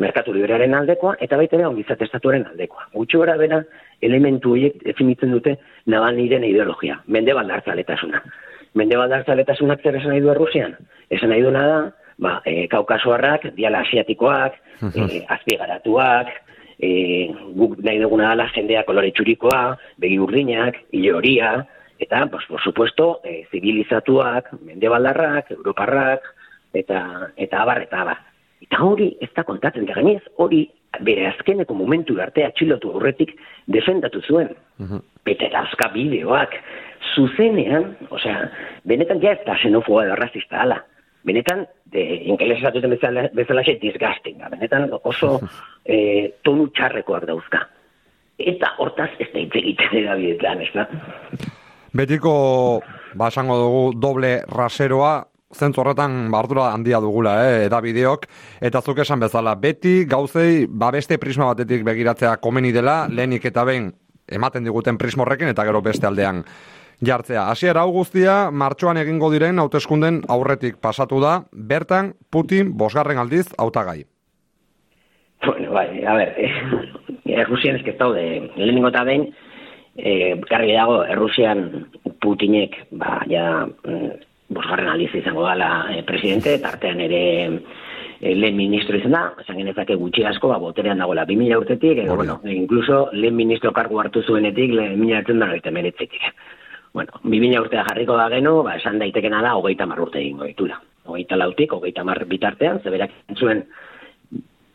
merkatu 0.00 0.32
liberaren 0.32 0.72
aldekoa, 0.74 1.18
eta 1.20 1.36
baita 1.36 1.58
ere 1.58 1.66
ongizate 1.68 2.08
estatuaren 2.08 2.46
aldekoa. 2.48 2.86
Gutxo 2.94 3.20
gara 3.20 3.36
bera, 3.36 3.58
elementu 4.00 4.54
horiek 4.56 4.78
definitzen 4.86 5.34
dute 5.36 5.58
nabaniren 5.92 6.46
ideologia. 6.48 7.02
Mende 7.06 7.34
baldartzaletasuna. 7.36 8.22
Mende 8.80 8.96
baldartzaletasunak 8.96 9.84
zer 9.84 9.98
esan 10.00 10.14
nahi 10.14 10.22
du 10.24 10.32
Rusian? 10.38 10.72
Esan 11.12 11.34
nahi 11.34 11.44
du 11.44 11.52
da, 11.52 11.90
ba, 12.16 12.38
e, 12.48 12.64
kaukasoarrak, 12.72 13.50
diala 13.60 13.84
asiatikoak, 13.84 14.56
e, 14.88 15.20
azpiegaratuak, 15.36 16.32
e, 16.78 17.30
guk 17.56 17.78
nahi 17.82 18.00
duguna 18.02 18.32
dala 18.32 18.48
jendea 18.54 18.84
kolore 18.88 19.12
txurikoa, 19.12 19.62
begi 20.02 20.18
urdinak, 20.18 20.78
hile 20.92 21.14
horia, 21.14 21.54
eta, 22.02 22.26
pues, 22.30 22.44
por 22.48 22.60
supuesto, 22.60 23.20
e, 23.24 23.44
zibilizatuak, 23.50 24.52
mendebaldarrak, 24.62 25.50
europarrak, 25.56 26.28
eta, 26.74 27.32
eta 27.36 27.62
abar, 27.62 27.82
eta 27.86 28.00
abar. 28.02 28.22
Eta 28.62 28.78
hori, 28.82 29.12
ez 29.20 29.30
da 29.36 29.44
kontatzen, 29.44 29.86
da 29.86 29.94
gainez, 29.98 30.22
hori, 30.42 30.64
bere 31.00 31.26
azkeneko 31.30 31.74
momentu 31.74 32.18
artea 32.20 32.50
txilotu 32.56 32.92
horretik 32.92 33.34
defendatu 33.66 34.20
zuen. 34.26 34.52
Uh 34.78 35.00
azka 35.54 35.88
bideoak, 35.94 36.56
zuzenean, 37.14 37.94
osea, 38.10 38.48
benetan 38.84 39.20
ja 39.22 39.32
ez 39.36 39.44
da 39.46 39.54
xenofoa 39.54 40.06
da 40.06 40.16
razista 40.18 40.58
ala, 40.64 40.80
benetan, 41.24 41.66
de, 41.92 42.02
ingeles 42.30 42.58
esatuten 42.58 42.94
bezala, 42.96 43.28
bezala 43.36 43.64
xe, 43.66 43.78
disgusting, 43.82 44.42
benetan 44.50 44.88
oso 45.02 45.38
e, 45.84 46.32
tonu 46.42 46.68
txarrekoak 46.74 47.26
dauzka. 47.30 47.64
Eta 48.38 48.74
hortaz 48.82 49.10
ez 49.20 49.28
da 49.32 49.42
hitz 49.42 49.54
egiten 49.62 49.98
edabidetan, 50.04 50.62
ez 50.64 50.72
da? 50.74 50.86
Betiko, 51.92 52.34
basango 53.20 53.58
dugu, 53.60 53.82
doble 54.00 54.38
raseroa, 54.48 55.18
zentzu 55.52 55.82
horretan 55.82 56.30
bardura 56.32 56.70
handia 56.72 57.00
dugula, 57.00 57.34
eh, 57.46 57.66
eta 57.66 57.80
bideok, 57.84 58.26
eta 58.64 58.80
zuk 58.80 59.02
esan 59.04 59.20
bezala, 59.20 59.54
beti 59.60 60.06
gauzei, 60.08 60.66
ba 60.66 60.90
beste 60.90 61.18
prisma 61.20 61.50
batetik 61.52 61.84
begiratzea 61.84 62.38
komeni 62.40 62.72
dela, 62.72 63.02
lehenik 63.08 63.44
eta 63.52 63.66
behin 63.68 63.90
ematen 64.32 64.64
diguten 64.64 64.96
prismorrekin, 64.98 65.52
eta 65.52 65.66
gero 65.68 65.82
beste 65.84 66.08
aldean 66.08 66.42
jartzea. 67.06 67.48
Hasiera 67.50 67.82
hau 67.82 67.92
guztia 67.92 68.50
martxoan 68.50 69.00
egingo 69.02 69.30
diren 69.32 69.58
hauteskunden 69.58 70.22
aurretik 70.28 70.78
pasatu 70.80 71.20
da, 71.22 71.42
bertan 71.52 72.14
Putin 72.30 72.72
bosgarren 72.78 73.18
aldiz 73.18 73.48
hautagai. 73.58 74.02
Bueno, 75.44 75.72
bai, 75.72 76.04
a 76.06 76.14
ver, 76.14 76.34
eh, 76.38 76.52
Errusian 77.42 77.76
ez 77.76 77.84
de 77.84 78.50
lehenengo 78.56 78.88
eta 78.88 79.04
behin, 79.04 79.34
eh, 79.96 80.40
garbi 80.48 80.72
dago, 80.72 81.04
Errusian 81.04 81.88
Putinek, 82.20 82.76
ba, 82.92 83.22
ja, 83.28 83.66
mm, 83.66 84.10
bosgarren 84.54 84.88
aldiz 84.88 85.10
izango 85.14 85.42
dala 85.42 85.88
eh, 85.90 86.02
presidente, 86.04 86.58
tartean 86.58 87.00
ere 87.00 87.22
eh, 88.20 88.34
lehen 88.36 88.56
ministro 88.56 88.96
izan 88.96 89.12
da, 89.12 89.34
esan 89.40 89.56
genezake 89.58 89.96
gutxi 89.96 90.24
asko, 90.24 90.48
ba, 90.48 90.58
boterean 90.58 90.98
dagoela 90.98 91.24
2000 91.26 91.58
urtetik, 91.58 91.98
edo, 92.04 92.16
bueno, 92.16 92.40
incluso 92.44 93.08
lehen 93.12 93.34
ministro 93.36 93.72
kargu 93.72 93.98
hartu 93.98 94.22
zuenetik, 94.22 94.70
lehen 94.72 95.00
mila 95.00 95.18
hartzen 95.18 95.40
da, 95.40 95.50
bueno, 96.92 97.12
bibina 97.24 97.60
urtea 97.60 97.84
jarriko 97.88 98.16
da 98.16 98.28
geno, 98.28 98.62
ba, 98.62 98.76
esan 98.76 98.98
daitekena 99.00 99.40
da, 99.42 99.54
hogeita 99.56 99.86
marrurte 99.88 100.20
egingo 100.20 100.44
ditula. 100.48 100.78
Hogeita 101.08 101.38
lautik, 101.40 101.72
hogeita 101.72 102.04
mar 102.04 102.20
bitartean, 102.28 102.82
zeberak 102.84 103.14
zuen 103.36 103.64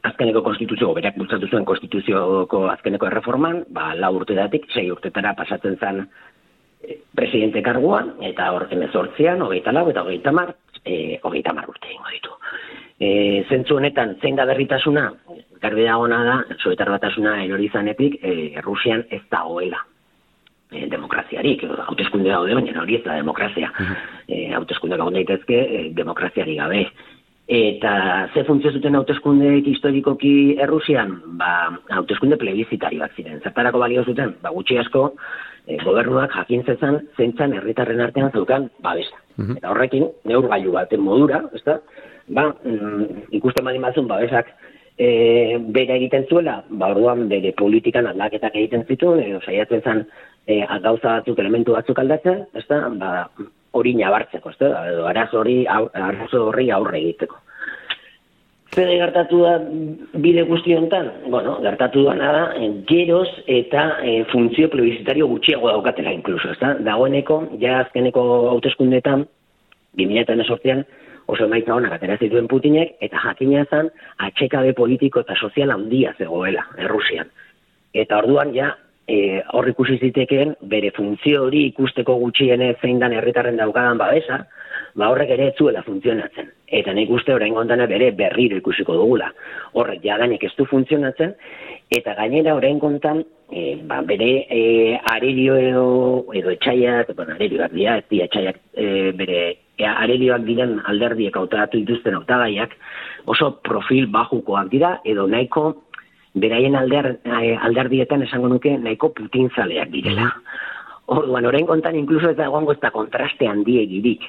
azkeneko 0.07 0.41
konstituzio, 0.43 0.93
berak 0.97 1.17
bultzatu 1.17 1.49
zuen 1.51 1.65
konstituzioko 1.65 2.63
azkeneko 2.71 3.07
erreforman, 3.09 3.63
ba, 3.73 3.91
lau 3.95 4.15
urte 4.17 4.35
datik, 4.37 4.65
sei 4.73 4.89
urtetara 4.91 5.35
pasatzen 5.37 5.77
zen 5.77 6.01
e, 6.81 6.97
presidente 7.15 7.61
karguan, 7.61 8.15
eta 8.31 8.49
hor 8.55 8.67
emezortzean, 8.71 9.43
hogeita 9.45 9.75
lau, 9.75 9.85
eta 9.91 10.05
hogeita 10.05 10.33
mar, 10.33 10.55
e, 10.83 11.19
hogeita 11.21 11.53
mar 11.53 11.69
urte 11.69 11.91
egingo 11.91 12.15
ditu. 12.15 12.39
E, 12.97 13.09
zentzu 13.49 13.77
honetan, 13.77 14.15
zein 14.23 14.39
da 14.39 14.47
berritasuna, 14.49 15.11
garbi 15.61 15.85
da 15.85 16.23
da, 16.31 16.39
soetar 16.57 16.89
batasuna 16.89 17.43
erorizanetik, 17.43 18.17
e, 18.23 18.61
Rusian 18.65 19.05
ez 19.11 19.21
da 19.29 19.43
hoela 19.45 19.85
e, 20.71 20.87
demokraziarik, 20.91 21.63
hauteskunde 21.87 22.29
daude, 22.29 22.55
baina 22.55 22.81
hori 22.81 22.97
ez 22.99 23.03
da 23.03 23.15
demokrazia. 23.15 23.71
Uh 23.71 23.85
-huh. 23.85 23.97
e, 24.27 24.53
hauteskunde 24.53 24.97
gau 24.97 25.09
daitezke, 25.11 25.59
e, 25.59 25.89
demokraziari 25.93 26.55
gabe. 26.55 26.87
Eta 27.47 28.29
ze 28.33 28.43
funtzio 28.43 28.71
zuten 28.71 28.95
hauteskundeek 28.95 29.67
historikoki 29.67 30.57
Errusian? 30.59 31.21
Ba, 31.39 31.79
hauteskunde 31.89 32.35
plebizitari 32.35 32.97
bat 32.99 33.11
ziren. 33.15 33.39
Zertarako 33.39 33.79
balio 33.79 34.03
zuten? 34.03 34.35
Ba, 34.41 34.49
gutxi 34.49 34.77
asko, 34.77 35.13
e, 35.65 35.77
gobernuak 35.83 36.33
jakin 36.35 36.65
zezan, 36.65 36.99
zentzan 37.17 37.53
herritarren 37.53 38.01
artean 38.01 38.31
zeukan, 38.31 38.69
babesa. 38.83 39.15
Uh 39.37 39.55
Eta 39.55 39.69
horrekin, 39.69 40.07
neurgailu 40.25 40.71
baten 40.71 40.99
modura, 40.99 41.43
ez 41.53 41.63
da? 41.63 41.79
Ba, 42.27 42.49
mm, 42.65 43.27
ikusten 43.31 43.63
badin 43.63 43.81
batzun, 43.81 44.07
babesak, 44.07 44.47
e, 44.97 45.57
bere 45.59 45.95
egiten 45.95 46.25
zuela, 46.27 46.63
ba, 46.69 46.91
orduan 46.91 47.27
bere 47.29 47.53
politikan 47.55 48.07
aldaketak 48.07 48.55
egiten 48.55 48.83
zituen, 48.87 49.23
edo 49.23 49.39
saiatzen 49.45 49.83
zen 49.83 50.05
e, 50.47 50.61
gauza 50.81 51.19
batzuk, 51.19 51.39
elementu 51.39 51.75
batzuk 51.75 51.99
aldatzen, 51.99 52.45
ez 52.55 52.63
da, 52.69 52.85
ba, 52.99 53.11
hori 53.77 53.93
nabartzeko, 53.99 54.53
ez 54.53 54.59
da, 54.61 54.71
edo 54.93 55.05
arazo 55.09 55.41
hori, 55.43 55.59
arazo 55.67 56.47
horri 56.47 56.71
aurre 56.71 57.01
egiteko. 57.03 57.43
Zer 58.77 58.89
gertatu 58.91 59.39
da 59.41 59.53
bide 60.21 60.43
guzti 60.45 60.75
honetan? 60.75 61.07
Bueno, 61.33 61.55
gertatu 61.63 62.03
da 62.05 62.13
nada, 62.19 62.43
geroz 62.89 63.29
eta 63.49 63.87
e, 64.03 64.19
funtzio 64.31 64.69
plebisitario 64.69 65.27
gutxiago 65.31 65.71
daukatela 65.71 66.13
inkluso, 66.13 66.51
ez 66.51 66.59
da? 66.61 66.75
Dagoeneko, 66.85 67.39
ja 67.61 67.79
azkeneko 67.85 68.23
hauteskundetan, 68.51 69.25
2018an, 69.97 70.83
oso 71.27 71.47
emaitza 71.47 71.73
honak 71.75 71.95
atera 71.97 72.19
zituen 72.21 72.47
Putinek, 72.51 72.93
eta 73.03 73.19
jakina 73.23 73.65
zen, 73.71 73.89
atxekabe 74.27 74.75
politiko 74.77 75.23
eta 75.25 75.35
sozial 75.35 75.73
handia 75.73 76.13
zegoela, 76.17 76.67
Errusian. 76.77 77.31
Eta 77.97 78.19
orduan, 78.21 78.53
ja, 78.55 78.75
e, 79.07 79.41
hor 79.53 79.69
ikusi 79.71 79.97
zitekeen 80.03 80.53
bere 80.71 80.91
funtzio 80.95 81.45
hori 81.47 81.65
ikusteko 81.71 82.17
gutxienez 82.21 82.75
zein 82.81 82.99
dan 82.99 83.15
herritarren 83.15 83.57
daukadan 83.59 83.97
babesa, 83.97 84.43
ba 84.97 85.09
horrek 85.13 85.31
ere 85.37 85.51
ez 85.51 85.55
zuela 85.57 85.83
funtzionatzen. 85.85 86.51
Eta 86.79 86.93
nik 86.93 87.09
uste 87.13 87.33
orain 87.33 87.55
gontana 87.55 87.87
bere 87.87 88.11
berriro 88.11 88.57
ikusiko 88.59 88.97
dugula. 88.97 89.29
Horrek 89.73 90.03
jadanik 90.03 90.43
ez 90.43 90.51
du 90.57 90.65
funtzionatzen, 90.67 91.35
eta 91.93 92.15
gainera 92.17 92.55
orain 92.57 92.79
kontan, 92.83 93.23
e, 93.51 93.77
ba, 93.87 94.01
bere 94.01 94.31
e, 94.49 94.99
arerio 95.13 95.55
edo, 95.55 95.87
edo 96.35 96.51
etxaiak, 96.51 97.13
bueno, 97.15 97.37
arerioak 97.37 97.71
dira, 97.71 97.97
ez 98.01 98.05
dira 98.11 98.27
etxaiak 98.27 98.59
e, 98.73 98.87
bere 99.15 99.41
e, 99.77 99.85
arerioak 99.87 100.43
diren 100.49 100.79
alderdiek 100.91 101.37
autatu 101.39 101.79
dituzten 101.79 102.17
autagaiak, 102.19 102.75
oso 103.27 103.53
profil 103.63 104.09
bajukoak 104.11 104.71
dira, 104.73 104.97
edo 105.05 105.27
nahiko 105.31 105.69
beraien 106.41 106.75
alder, 106.75 107.17
eh, 107.25 107.55
alderdietan 107.69 108.23
esango 108.25 108.49
nuke 108.51 108.77
nahiko 108.77 109.11
putintzaleak 109.15 109.91
direla. 109.93 110.31
Orduan, 111.07 111.45
orain 111.47 111.67
kontan 111.67 111.95
inkluso 111.95 112.33
eta 112.33 112.49
egongo 112.49 112.73
ez 112.75 112.81
da 112.83 112.91
kontraste 112.91 113.47
handiegirik. 113.47 114.25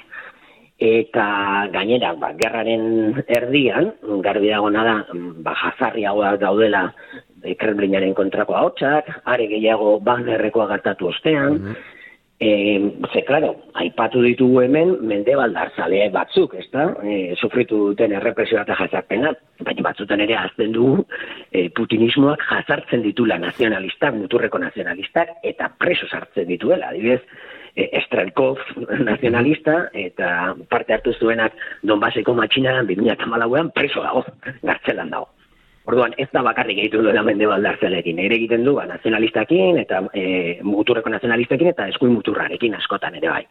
Eta 0.79 1.67
gainera, 1.75 2.13
ba, 2.15 2.31
gerraren 2.39 3.25
erdian, 3.27 3.91
garbi 4.23 4.53
dago 4.53 4.71
nada, 4.71 5.01
ba, 5.43 5.57
jazarriagoa 5.59 6.37
daudela 6.39 6.85
Kremlinaren 7.59 8.15
kontrako 8.15 8.55
haotxak, 8.55 9.11
are 9.27 9.47
gehiago 9.51 9.97
Wagnerrekoa 10.07 10.69
gartatu 10.71 11.11
ostean, 11.11 11.59
mhm. 11.59 11.75
E, 12.41 12.51
ze, 13.13 13.25
klaro, 13.27 13.49
aipatu 13.83 14.21
ditugu 14.23 14.61
hemen, 14.63 14.93
mende 15.11 15.35
baldar 15.35 15.73
zale 15.75 16.05
batzuk, 16.15 16.53
ez 16.55 16.69
da? 16.71 16.85
E, 17.03 17.35
sufritu 17.35 17.81
duten 17.89 18.13
errepresioa 18.15 18.63
eta 18.63 18.77
jazarpena, 18.79 19.33
baina 19.67 19.85
batzuten 19.89 20.23
ere 20.23 20.37
azten 20.39 20.71
dugu 20.77 21.03
e, 21.51 21.65
putinismoak 21.75 22.45
jazartzen 22.47 23.03
ditula 23.03 23.41
nazionalistak, 23.43 24.15
muturreko 24.15 24.61
nazionalistak, 24.63 25.33
eta 25.51 25.73
preso 25.83 26.07
sartzen 26.07 26.47
dituela, 26.47 26.93
adibidez, 26.93 27.25
e, 27.75 27.89
Estrelkov 28.05 28.63
nazionalista, 29.11 29.89
eta 30.07 30.55
parte 30.71 30.95
hartu 30.95 31.17
zuenak 31.19 31.59
Donbaseko 31.83 32.37
matxinaran 32.39 32.87
2008an 32.87 33.75
preso 33.75 34.07
dago, 34.07 34.23
gartzelan 34.71 35.11
dago. 35.11 35.27
Orduan, 35.89 36.13
ez 36.21 36.29
da 36.35 36.43
bakarrik 36.45 36.83
egiten 36.83 37.07
duela 37.07 37.23
mende 37.25 37.47
baldartzelekin. 37.49 38.19
Ere 38.21 38.37
egiten 38.37 38.65
du, 38.67 38.75
ba, 38.77 38.85
nazionalistakin, 38.91 39.79
eta 39.81 40.03
e, 40.13 40.25
muturreko 40.67 41.09
nazionalistakin, 41.15 41.71
eta 41.73 41.87
eskuin 41.89 42.13
muturrarekin 42.13 42.75
askotan 42.77 43.15
ere 43.17 43.31
bai. 43.33 43.45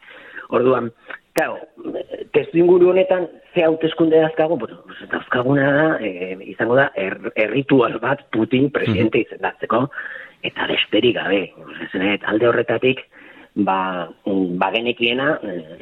Orduan, 0.54 0.92
kao, 1.40 1.56
testu 2.36 2.60
inguru 2.62 2.92
honetan, 2.92 3.26
ze 3.56 3.64
hauteskunde 3.66 4.22
dazkago, 4.22 4.60
bueno, 4.62 4.78
dazkaguna 5.10 5.72
da, 5.78 5.88
e, 5.98 6.38
izango 6.54 6.78
da, 6.78 6.92
er, 6.96 7.18
erritual 7.48 7.98
bat 8.04 8.22
Putin 8.36 8.70
presidente 8.76 9.24
izendatzeko, 9.26 9.88
eta 10.46 10.68
besterik 10.70 11.18
gabe. 11.18 11.40
Zenet, 11.90 12.28
alde 12.30 12.52
horretatik, 12.52 13.02
ba, 13.66 13.80
bagenekiena, 14.62 15.32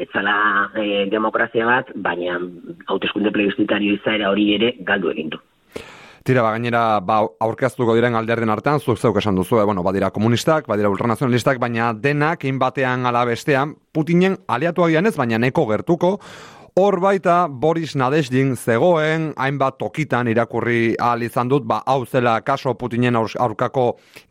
etzala 0.07 0.37
e, 0.79 1.03
demokrazia 1.11 1.67
bat, 1.67 1.91
baina 2.07 2.39
hauteskunde 2.87 3.35
plebiscitario 3.35 3.99
izaera 3.99 4.31
hori 4.31 4.47
ere 4.55 4.71
galdu 4.87 5.11
egin 5.11 5.35
du. 5.35 5.43
Tira, 6.25 6.41
ba, 6.41 6.55
gainera, 6.55 6.79
ba, 7.05 7.19
aurkeztuko 7.45 7.93
diren 7.93 8.15
alderden 8.17 8.49
artean, 8.49 8.79
zuek 8.81 8.97
zeuk 8.97 9.19
esan 9.21 9.35
duzu, 9.37 9.59
eh, 9.61 9.65
bueno, 9.69 9.83
badira 9.85 10.07
komunistak, 10.09 10.65
badira 10.65 10.89
ultranazionalistak, 10.89 11.59
baina 11.61 11.91
denak, 11.93 12.47
inbatean 12.49 13.05
ala 13.05 13.21
bestean, 13.29 13.75
Putinen 13.93 14.39
aliatu 14.49 14.81
agian 14.83 15.05
ez, 15.05 15.13
baina 15.19 15.37
neko 15.37 15.67
gertuko, 15.69 16.15
Hor 16.75 16.97
baita 16.99 17.45
Boris 17.47 17.93
Nadesdin 17.95 18.55
zegoen, 18.57 19.29
hainbat 19.39 19.77
tokitan 19.79 20.27
irakurri 20.27 20.95
ahal 20.99 21.21
izan 21.23 21.47
dut, 21.47 21.63
ba, 21.63 21.77
hau 21.85 22.01
zela 22.03 22.33
kaso 22.43 22.73
Putinen 22.75 23.15
aurkako 23.15 23.83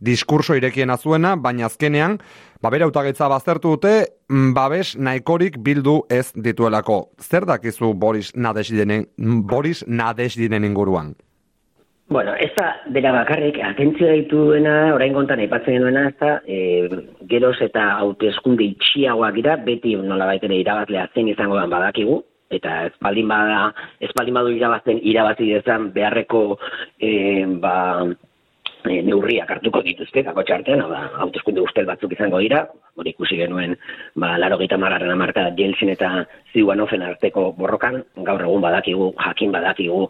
diskurso 0.04 0.56
irekiena 0.58 0.98
zuena, 0.98 1.36
baina 1.40 1.64
azkenean, 1.70 2.18
ba, 2.60 2.72
bere 2.74 2.84
autagetza 2.84 3.30
baztertu 3.32 3.76
dute, 3.76 3.92
mm, 4.28 4.50
babes 4.52 4.96
nahikorik 4.98 5.56
bildu 5.62 6.02
ez 6.10 6.32
dituelako. 6.34 6.98
Zer 7.22 7.46
dakizu 7.46 7.94
Boris 7.94 8.34
Nadesdinen, 8.34 9.06
Boris 9.46 9.84
Nadesdinen 9.86 10.68
inguruan? 10.68 11.14
Bueno, 12.06 12.34
ez 12.34 12.50
da, 12.56 12.66
bera 12.92 13.14
bakarrik, 13.14 13.56
atentzio 13.64 14.06
daitu 14.10 14.42
duena, 14.50 14.74
orain 14.92 15.14
gontan 15.16 15.40
aipatzen 15.40 15.80
duena, 15.80 16.02
ez 16.10 16.16
da, 16.20 16.34
e, 16.44 16.58
geroz 17.30 17.56
eta 17.64 17.86
hautezkunde 18.02 18.66
itxiagoak 18.74 19.38
gira, 19.38 19.56
beti 19.64 19.94
nola 19.96 20.28
baitere 20.28 20.58
irabazlea 20.60 21.06
zen 21.14 21.30
izango 21.32 21.56
den 21.56 21.72
badakigu, 21.72 22.18
eta 22.52 22.74
ez 22.90 22.92
baldin 23.00 23.32
bada, 23.32 23.72
ez 24.04 24.10
baldin 24.18 24.36
badu 24.36 24.52
irabazten 24.52 25.00
irabazi 25.00 25.48
dezan 25.54 25.88
beharreko, 25.96 26.44
e, 27.00 27.10
ba, 27.64 27.74
e, 28.90 29.00
neurriak 29.06 29.50
hartuko 29.50 29.82
dituzte, 29.84 30.22
kako 30.26 30.44
txartean, 30.46 30.82
hau 30.84 30.90
da, 30.92 31.02
autoskunde 31.24 31.62
ustel 31.64 31.86
batzuk 31.88 32.12
izango 32.16 32.40
dira, 32.42 32.64
hori 32.98 33.14
ikusi 33.14 33.38
genuen, 33.40 33.76
ba, 34.20 34.34
laro 34.40 34.58
gita 34.60 34.78
margarren 34.80 35.14
amarka, 35.14 35.46
Jelsin 35.58 35.92
eta 35.94 36.10
Ziuanofen 36.52 37.02
arteko 37.06 37.50
borrokan, 37.58 38.02
gaur 38.28 38.44
egun 38.44 38.62
badakigu, 38.64 39.10
jakin 39.20 39.54
badakigu, 39.54 40.04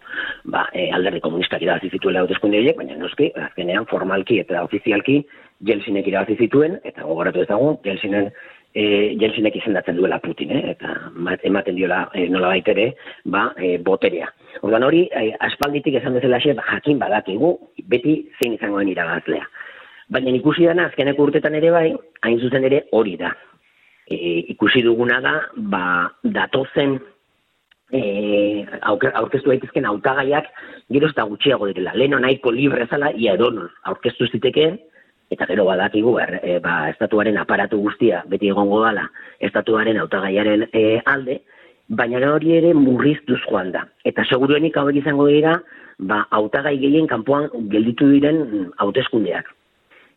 ba, 0.54 0.66
e, 0.72 0.90
alderri 0.96 1.22
komunistak 1.24 1.62
irabazi 1.64 1.92
zituela 1.94 2.24
autoskunde 2.24 2.60
horiek, 2.60 2.78
baina 2.80 2.98
noski, 3.00 3.30
azkenean 3.48 3.88
formalki 3.90 4.40
eta 4.44 4.64
ofizialki, 4.66 5.22
Jelsinek 5.64 6.08
irabazi 6.10 6.36
zituen, 6.44 6.80
eta 6.84 7.06
gogoratu 7.06 7.44
ezagun, 7.44 7.78
Jelsinen 7.86 8.32
e, 8.74 9.14
Jelsinek 9.20 9.56
izendatzen 9.56 9.96
duela 9.96 10.18
Putin, 10.18 10.50
eh? 10.50 10.74
eta 10.74 10.94
ematen 11.46 11.78
diola 11.78 12.08
e, 12.12 12.26
nola 12.28 12.50
baitere, 12.52 12.90
ba, 13.24 13.46
e, 13.56 13.76
boterea. 13.78 14.28
Ordan 14.66 14.86
hori, 14.86 15.04
e, 15.14 15.30
aspalditik 15.48 16.00
esan 16.00 16.18
bezala 16.18 16.42
xe, 16.42 16.56
ba, 16.58 16.66
jakin 16.72 16.98
badakigu, 17.02 17.54
beti 17.90 18.18
zein 18.40 18.58
izangoen 18.58 18.90
irabazlea. 18.90 19.46
Baina 20.12 20.34
ikusi 20.36 20.66
dana, 20.68 20.90
azkeneko 20.90 21.30
urtetan 21.30 21.54
ere 21.56 21.70
bai, 21.72 21.88
hain 22.26 22.40
zuzen 22.42 22.66
ere 22.66 22.84
hori 22.92 23.16
da. 23.20 23.32
E, 24.10 24.16
ikusi 24.52 24.82
duguna 24.84 25.20
da, 25.24 25.34
ba, 25.56 25.84
datozen 26.34 26.98
e, 27.94 28.02
aurkeztu 28.82 29.52
daitezken 29.52 29.86
autagaiak 29.88 30.50
gero 30.92 31.08
eta 31.08 31.24
gutxiago 31.30 31.70
direla. 31.70 31.94
Leno 31.96 32.18
nahiko 32.20 32.52
libre 32.52 32.88
zala, 32.90 33.12
ia 33.14 33.38
edon 33.38 33.62
aurkeztu 33.88 34.28
zitekeen, 34.32 34.76
eta 35.34 35.48
gero 35.50 35.66
badakigu 35.66 36.16
er, 36.22 36.38
e, 36.42 36.58
ba, 36.62 36.88
estatuaren 36.92 37.38
aparatu 37.40 37.80
guztia 37.82 38.22
beti 38.30 38.50
egongo 38.52 38.80
dala 38.84 39.08
estatuaren 39.42 39.98
hautagaiaren 40.00 40.68
e, 40.72 40.84
alde, 41.04 41.40
baina 41.88 42.22
hori 42.32 42.54
ere 42.56 42.72
murriztuz 42.74 43.40
joan 43.48 43.72
da. 43.74 43.84
Eta 44.04 44.24
seguruenik 44.24 44.76
hau 44.76 44.88
izango 44.90 45.26
dira, 45.28 45.58
ba, 45.98 46.24
hautagai 46.30 46.76
gehien 46.78 47.10
kanpoan 47.10 47.50
gelditu 47.72 48.08
diren 48.12 48.70
hauteskundeak. 48.78 49.50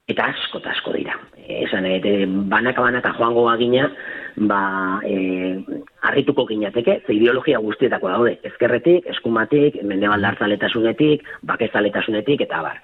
Eta 0.08 0.30
asko 0.32 0.62
eta 0.62 0.72
asko 0.72 0.94
dira. 0.96 1.18
esan, 1.48 1.86
e, 1.86 2.26
banaka 2.28 2.82
banaka 2.82 3.14
joango 3.18 3.44
bagina, 3.46 3.90
ba, 4.38 5.02
e, 5.04 5.64
arrituko 6.04 6.46
ginateke, 6.48 7.02
ze 7.08 7.14
ideologia 7.14 7.60
guztietako 7.60 8.10
daude, 8.10 8.40
ezkerretik, 8.44 9.08
eskumatik, 9.08 9.82
mendebaldarzaletasunetik, 9.84 11.24
bakezaletasunetik, 11.44 12.42
eta 12.42 12.62
bar 12.62 12.82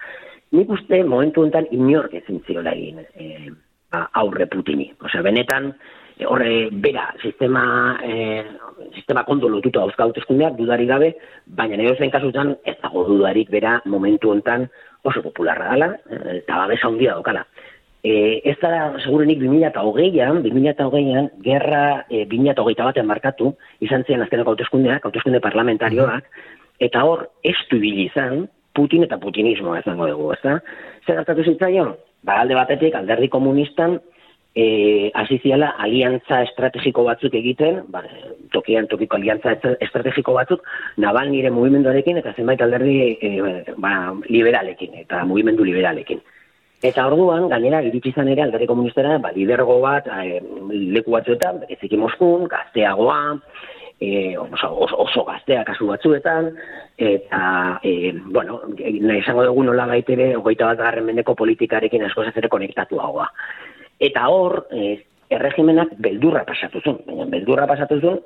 nik 0.54 0.70
uste 0.70 1.02
momentu 1.04 1.42
honetan 1.42 1.68
inork 1.74 2.13
ezin 2.22 2.39
ziola 2.48 2.74
egin 2.78 3.02
e, 3.02 3.52
ba, 3.92 4.08
aurre 4.22 4.48
Putini. 4.52 4.88
Osea, 5.02 5.24
benetan, 5.26 5.72
e, 6.18 6.26
horre, 6.30 6.70
bera, 6.86 7.08
sistema, 7.22 7.66
e, 8.06 8.44
sistema 8.94 9.26
kondo 9.28 9.50
lotuta 9.50 9.82
auskaut 9.82 10.18
eskundeak, 10.22 10.58
dudari 10.60 10.88
gabe, 10.89 11.13
baina 11.46 11.78
nire 11.80 11.98
zen 11.98 12.13
kasutan, 12.13 12.56
ez 12.66 12.78
dago 12.82 13.06
dudarik 13.10 13.52
bera 13.54 13.80
momentu 13.86 14.34
honetan 14.34 14.68
oso 15.04 15.22
popularra 15.26 15.74
dela, 15.74 15.92
eta 16.38 16.63
babesa 16.63 16.89
handia 16.89 17.18
dokala. 17.20 17.46
E, 18.04 18.42
ez 18.52 18.58
da, 18.62 18.92
segurenik, 19.04 19.39
2008an, 19.42 20.42
2008an, 20.44 21.30
gerra 21.46 21.84
e, 22.10 22.26
2008 22.30 22.89
batean 22.89 23.08
markatu, 23.08 23.54
izan 23.82 24.04
ziren 24.06 24.26
azkeneko 24.26 24.54
hauteskundeak, 24.54 25.06
hauteskunde 25.08 25.39
parlamentarioak, 25.44 26.28
eta 26.84 27.06
hor, 27.08 27.30
ez 27.48 27.58
du 27.72 27.80
izan, 27.84 28.46
Putin 28.74 29.06
eta 29.06 29.20
Putinismo 29.22 29.76
ez 29.78 29.84
dago 29.86 30.08
dugu, 30.10 30.32
ez 30.34 30.42
da? 30.44 30.58
Zer 31.06 31.22
hartatu 31.22 31.46
zitzaion? 31.46 31.94
Ba, 32.24 32.40
alde 32.42 32.56
batetik, 32.58 32.96
alderri 32.96 33.30
komunistan, 33.30 34.00
e, 34.56 35.12
aziziala 35.18 35.74
aliantza 35.82 36.42
estrategiko 36.48 37.04
batzuk 37.08 37.34
egiten, 37.38 37.82
ba, 37.94 38.04
tokian 38.54 38.88
tokiko 38.92 39.18
aliantza 39.18 39.56
estrategiko 39.82 40.36
batzuk, 40.38 40.64
nabal 40.98 41.32
nire 41.32 41.52
mugimenduarekin 41.54 42.22
eta 42.22 42.36
zenbait 42.38 42.62
alderri 42.62 42.96
e, 43.20 43.34
ba, 43.78 44.14
liberalekin, 44.30 44.96
eta 45.06 45.24
mugimendu 45.30 45.66
liberalekin. 45.68 46.22
Eta 46.84 47.06
orduan, 47.08 47.48
gainera, 47.48 47.80
iritsi 47.86 48.12
izan 48.12 48.28
ere 48.28 48.44
alderri 48.44 48.68
komunistera, 48.68 49.16
ba, 49.24 49.32
lidergo 49.36 49.80
bat, 49.84 50.08
e, 50.08 50.42
leku 50.98 51.16
batzuetan, 51.16 51.64
eziki 51.72 52.00
Moskun, 52.00 52.50
gazteagoa, 52.52 53.20
e, 54.04 54.38
oso, 54.38 54.70
oso, 54.86 54.98
oso 54.98 55.24
gaztea 55.24 55.63
kasu 55.63 55.88
batzuetan, 55.88 56.52
eta, 56.98 57.80
e, 57.84 58.12
bueno, 58.26 58.60
nahi 58.76 59.22
esango 59.22 59.46
dugu 59.48 59.63
nola 59.70 59.88
baitere, 59.88 60.34
ogoita 60.38 60.68
bat 60.72 60.82
garren 60.82 61.08
mendeko 61.08 61.36
politikarekin 61.39 62.04
asko 62.10 62.26
zazere 62.28 62.52
konektatu 62.52 63.00
hagoa. 63.00 63.30
Eta 64.04 64.28
hor, 64.28 64.66
e, 64.76 64.98
erregimenak 65.34 65.96
beldurra 66.04 66.44
pasatu 66.48 66.84
zuen, 66.84 67.00
baina 67.08 67.30
beldurra 67.32 67.68
pasatu 67.70 68.00
zuen, 68.02 68.20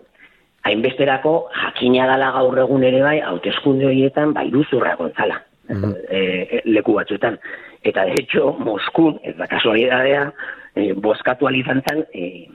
hainbesterako 0.68 1.36
jakina 1.54 2.08
dala 2.10 2.34
gaur 2.40 2.58
egun 2.66 2.84
ere 2.90 3.04
bai, 3.06 3.20
hauteskunde 3.22 3.88
horietan, 3.92 4.34
bai 4.34 4.50
duzurra 4.54 4.98
gontzala, 5.00 5.42
mm 5.70 5.96
e, 6.10 6.62
leku 6.74 6.98
batzuetan. 6.98 7.38
Eta, 7.84 8.06
de 8.10 8.16
hecho, 8.20 8.56
Moskun, 8.60 9.20
ez 9.24 9.36
da 9.38 9.46
kasualidadea, 9.48 10.32
e, 10.76 10.94
boskatu 10.94 11.48
alizantzan, 11.48 12.02
e, 12.14 12.48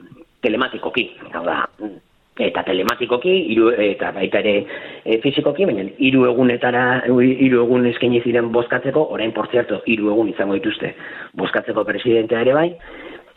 telematikoki, 0.43 1.07
hau 1.31 1.45
da, 1.47 1.61
eta 2.39 2.63
telematikoki 2.65 3.33
hiru 3.53 3.69
eta 3.77 4.11
baita 4.11 4.39
ere 4.41 4.55
e, 5.05 5.19
fisikoki 5.21 5.67
baina 5.69 5.85
hiru 5.97 6.25
egunetara 6.31 6.83
hiru 7.05 7.61
egun 7.65 7.85
eskaini 7.91 8.23
ziren 8.23 8.51
bozkatzeko 8.51 9.05
orain 9.13 9.31
por 9.31 9.49
cierto 9.51 9.83
hiru 9.85 10.09
egun 10.11 10.29
izango 10.29 10.57
dituzte 10.57 10.95
bozkatzeko 11.37 11.83
presidentea 11.85 12.41
ere 12.41 12.53
bai 12.53 12.69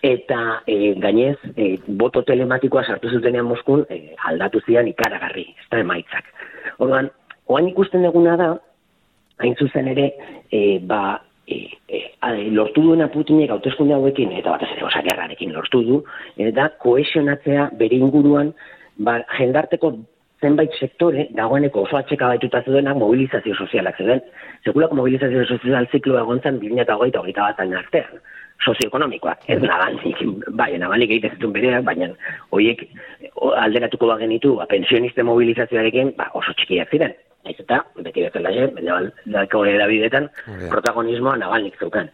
eta 0.03 0.63
e, 0.67 0.95
gainez 1.03 1.37
e, 1.57 1.77
boto 1.87 2.23
telematikoa 2.23 2.85
sartu 2.85 3.11
zutenean 3.11 3.47
Moskun 3.47 3.85
e, 3.91 4.15
aldatu 4.31 4.61
zian 4.67 4.89
ikaragarri 4.89 5.45
ez 5.57 5.69
da 5.71 5.81
emaitzak. 5.83 6.25
Orduan 6.79 7.11
oain 7.47 7.69
ikusten 7.69 8.05
duguna 8.07 8.37
da 8.37 8.51
hain 9.43 9.57
zuzen 9.61 9.89
ere 9.95 10.13
e, 10.51 10.79
ba 10.81 11.21
E, 11.47 11.79
e, 11.87 12.51
lortu 12.51 12.83
duena 12.83 13.07
Putinek 13.07 13.53
hauteskunde 13.55 13.95
hauekin 13.95 14.33
eta 14.35 14.51
batez 14.51 14.67
ere 14.73 14.83
osagerrarekin 14.83 15.53
lortu 15.55 15.79
du 15.87 15.99
eta 16.43 16.65
koesionatzea 16.83 17.69
bere 17.79 18.01
inguruan 18.03 18.51
ba, 18.99 19.21
jendarteko 19.39 19.93
zenbait 20.41 20.73
sektore, 20.81 21.29
dagoeneko 21.37 21.87
oso 21.87 21.97
atxeka 21.97 22.29
baituta 22.33 22.63
zuenak 22.65 22.97
mobilizazio 23.01 23.55
sozialak 23.57 23.97
zeuden. 23.97 24.21
Sekulako 24.65 24.99
mobilizazio 25.01 25.45
sozial 25.47 25.89
ziklo 25.93 26.19
egontzen 26.21 26.61
2008 26.61 26.83
eta 27.11 27.23
hogeita 27.23 27.47
bat 27.47 27.61
artean 27.81 28.21
sozioekonomikoak, 28.65 29.45
ez 29.53 29.59
nabalik, 29.63 30.23
bai, 30.57 30.71
nabalik 30.81 31.11
egiten 31.11 31.35
zituen 31.37 31.53
bereak, 31.53 31.85
baina 31.85 32.09
horiek 32.57 32.87
alderatuko 33.63 34.09
bagenitu, 34.13 34.55
ba, 34.61 34.67
pensioniste 34.71 35.25
mobilizazioarekin, 35.29 36.15
ba, 36.17 36.31
oso 36.41 36.55
txikiak 36.57 36.95
ziren. 36.95 37.13
Ez 37.47 37.55
eta, 37.63 37.83
beti 38.03 38.25
bezala 38.25 38.51
zen, 38.51 38.73
bendeko 38.75 39.61
edabidetan, 39.71 40.31
protagonismoa 40.73 41.37
nabalik 41.43 41.77
zeukan. 41.79 42.09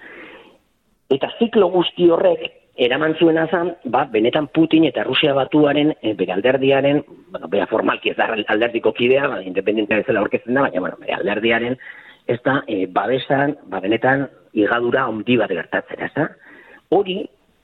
Eta 1.14 1.30
ziklo 1.38 1.70
guzti 1.72 2.10
horrek, 2.10 2.50
eraman 2.76 3.14
zuena 3.18 3.46
zan, 3.50 3.74
ba, 3.84 4.04
benetan 4.12 4.48
Putin 4.48 4.86
eta 4.88 5.04
Rusia 5.04 5.34
batuaren, 5.36 5.92
e, 6.00 6.14
bere 6.14 6.32
alderdiaren, 6.32 7.02
bueno, 7.30 7.48
bera 7.48 7.66
formalki 7.66 8.10
ez 8.10 8.16
da 8.16 8.30
alderdiko 8.32 8.92
kidea, 8.96 9.28
ba, 9.28 9.42
independentea 9.42 10.00
bezala 10.00 10.20
aurkezten 10.20 10.54
da, 10.54 10.64
baina, 10.68 10.80
bueno, 10.80 10.96
bere 11.00 11.18
alderdiaren, 11.18 11.76
ez 12.26 12.40
da, 12.44 12.62
e, 12.66 12.86
babesan, 12.86 13.56
ba, 13.68 13.80
benetan, 13.80 14.26
igadura 14.52 15.06
ondi 15.08 15.36
bat 15.40 15.52
gertatzera, 15.52 16.08
ez 16.08 16.14
da? 16.16 16.28
Hori, 16.92 17.22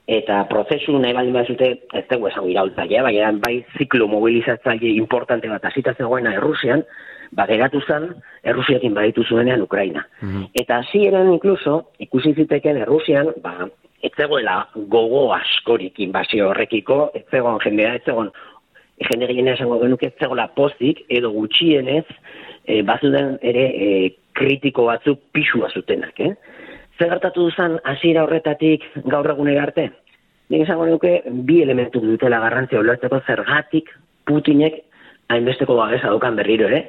eta 0.09 0.43
prozesu 0.49 0.97
nahi 0.97 1.13
baldin 1.13 1.37
bat 1.37 1.49
zute, 1.49 1.69
ez 1.93 2.05
dugu 2.09 2.29
esan 2.29 2.49
iraultzailea, 2.49 3.03
baina 3.05 3.31
bai 3.43 3.59
ziklo 3.77 4.07
mobilizatzaile 4.09 4.95
importante 4.97 5.49
bat 5.49 5.65
azita 5.69 5.93
zegoena 5.97 6.33
Errusian, 6.37 6.83
ba, 7.31 7.45
geratu 7.49 7.81
zen, 7.85 8.09
Errusiakin 8.43 8.93
baditu 8.97 9.23
zuenean 9.23 9.61
Ukraina. 9.61 10.05
Mhm. 10.21 10.49
Eta 10.53 10.81
hasi 10.81 11.05
eran 11.07 11.29
inkluso, 11.33 11.91
ikusi 11.99 12.33
ziteken 12.33 12.81
Errusian, 12.85 13.33
ba, 13.43 13.69
ez 14.01 14.11
zegoela 14.15 14.61
gogo 14.75 15.29
askorik 15.35 15.99
inbazio 15.99 16.49
horrekiko, 16.49 17.09
ez 17.13 17.25
zegoen 17.31 17.59
jendea, 17.63 17.95
ez 17.95 18.03
zegoen 18.05 18.31
jende 19.09 19.29
gehiena 19.31 19.55
esango 19.55 19.79
genuke 19.81 20.09
ez 20.09 20.15
zegoela 20.19 20.47
pozik, 20.55 21.03
edo 21.09 21.31
gutxienez, 21.35 22.05
e, 22.65 22.81
bazuden 22.87 23.37
ere 23.41 23.65
e, 23.69 23.89
kritiko 24.39 24.85
batzuk 24.87 25.21
pisua 25.35 25.71
zutenak, 25.75 26.19
eh? 26.19 26.33
Zer 26.99 27.11
gertatu 27.13 27.47
duzan 27.47 27.77
hasiera 27.87 28.25
horretatik 28.25 28.83
gaur 29.07 29.29
egunera 29.31 29.63
arte? 29.67 29.89
Nik 30.51 30.65
esango 30.65 30.87
nuke 30.89 31.19
bi 31.47 31.61
elementu 31.63 32.01
dutela 32.03 32.41
garrantzia 32.43 32.81
ulertzeko 32.81 33.21
zergatik 33.27 33.91
Putinek 34.27 34.83
hainbesteko 35.29 35.75
babesa 35.77 36.11
dukan 36.13 36.37
berriro 36.39 36.67
ere, 36.67 36.83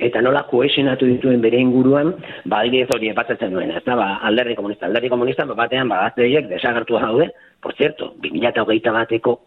eta 0.00 0.22
nola 0.24 0.42
koesionatu 0.48 1.08
dituen 1.08 1.42
bere 1.44 1.60
inguruan, 1.60 2.14
ba, 2.48 2.62
ez 2.64 2.88
hori 2.94 3.10
epatzatzen 3.12 3.54
duen, 3.56 3.70
ez 3.76 3.84
da, 3.84 3.96
ba, 3.96 4.08
alderdi 4.28 4.56
komunista, 4.56 4.86
alderdi 4.86 5.12
komunista, 5.12 5.46
ba, 5.48 5.56
batean, 5.62 5.88
ba, 5.92 6.04
azteiek 6.08 6.48
desagertu 6.48 6.98
daude, 7.00 7.30
por 7.60 7.74
cierto, 7.76 8.14
2008 8.24 8.92
bateko 8.96 9.38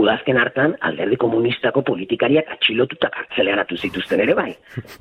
udazken 0.00 0.38
hartan, 0.38 0.76
alderdi 0.86 1.18
komunistako 1.18 1.82
politikariak 1.86 2.50
atxilotuta 2.56 3.10
kartzelearatu 3.14 3.76
zituzten 3.76 4.22
ere 4.22 4.36
bai, 4.38 4.52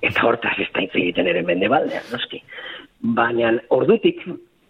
eta 0.02 0.26
hortaz 0.26 0.58
ez 0.58 0.70
da 0.74 0.86
egiten 0.86 1.30
ere 1.30 1.46
mende 1.46 1.70
baldean, 1.70 2.06
noski. 2.14 2.42
Baina, 3.00 3.54
ordutik, 3.70 4.26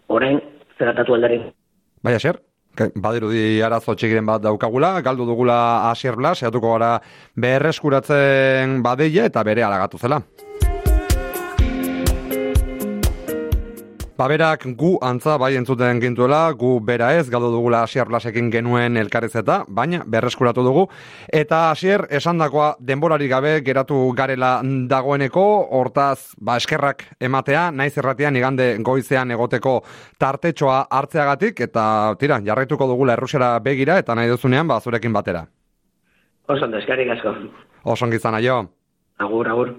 orain, 0.08 0.40
zeratatu 0.78 1.16
alderdi. 1.16 1.40
Baina, 2.04 2.20
zer? 2.20 2.40
Badirudi 2.78 3.60
arazo 3.66 3.94
txikiren 3.98 4.26
bat 4.26 4.42
daukagula, 4.44 4.94
galdu 5.04 5.26
dugula 5.28 5.90
Asier 5.90 6.16
Blas, 6.16 6.38
eatuko 6.42 6.76
gara 6.76 6.92
berreskuratzen 7.36 8.80
badeia 8.82 9.26
eta 9.28 9.42
bere 9.44 9.66
alagatu 9.66 9.98
zela. 9.98 10.22
Baberak 14.20 14.66
gu 14.76 14.98
antza 15.00 15.38
bai 15.40 15.54
entzuten 15.56 15.96
gintuela, 16.02 16.50
gu 16.52 16.74
bera 16.84 17.06
ez, 17.16 17.30
galdu 17.32 17.48
dugula 17.54 17.78
Asier 17.86 18.04
Blasekin 18.04 18.50
genuen 18.52 18.98
elkarrizeta, 19.00 19.62
baina 19.66 20.02
berreskuratu 20.04 20.60
dugu. 20.60 20.82
Eta 21.32 21.60
Asier, 21.70 22.04
esandakoa 22.18 22.74
denborari 22.84 23.30
gabe 23.32 23.54
geratu 23.64 23.96
garela 24.18 24.50
dagoeneko, 24.90 25.44
hortaz, 25.78 26.34
ba, 26.36 26.58
eskerrak 26.60 27.06
ematea, 27.18 27.70
naiz 27.70 27.96
erratean 27.96 28.36
igande 28.36 28.66
goizean 28.84 29.32
egoteko 29.32 29.78
tartetxoa 30.20 30.82
hartzeagatik, 30.98 31.64
eta 31.70 31.84
tira, 32.20 32.42
jarraituko 32.44 32.90
dugula 32.92 33.16
errusiara 33.16 33.54
begira, 33.64 33.96
eta 34.04 34.14
nahi 34.14 34.28
duzunean, 34.28 34.68
ba, 34.68 34.82
zurekin 34.84 35.16
batera. 35.16 35.46
Oso, 36.46 36.68
eskerrik 36.76 37.16
asko. 37.16 37.38
Oso, 37.84 38.12
gizana 38.12 38.44
jo. 38.44 38.66
Agur, 39.16 39.48
agur. 39.48 39.68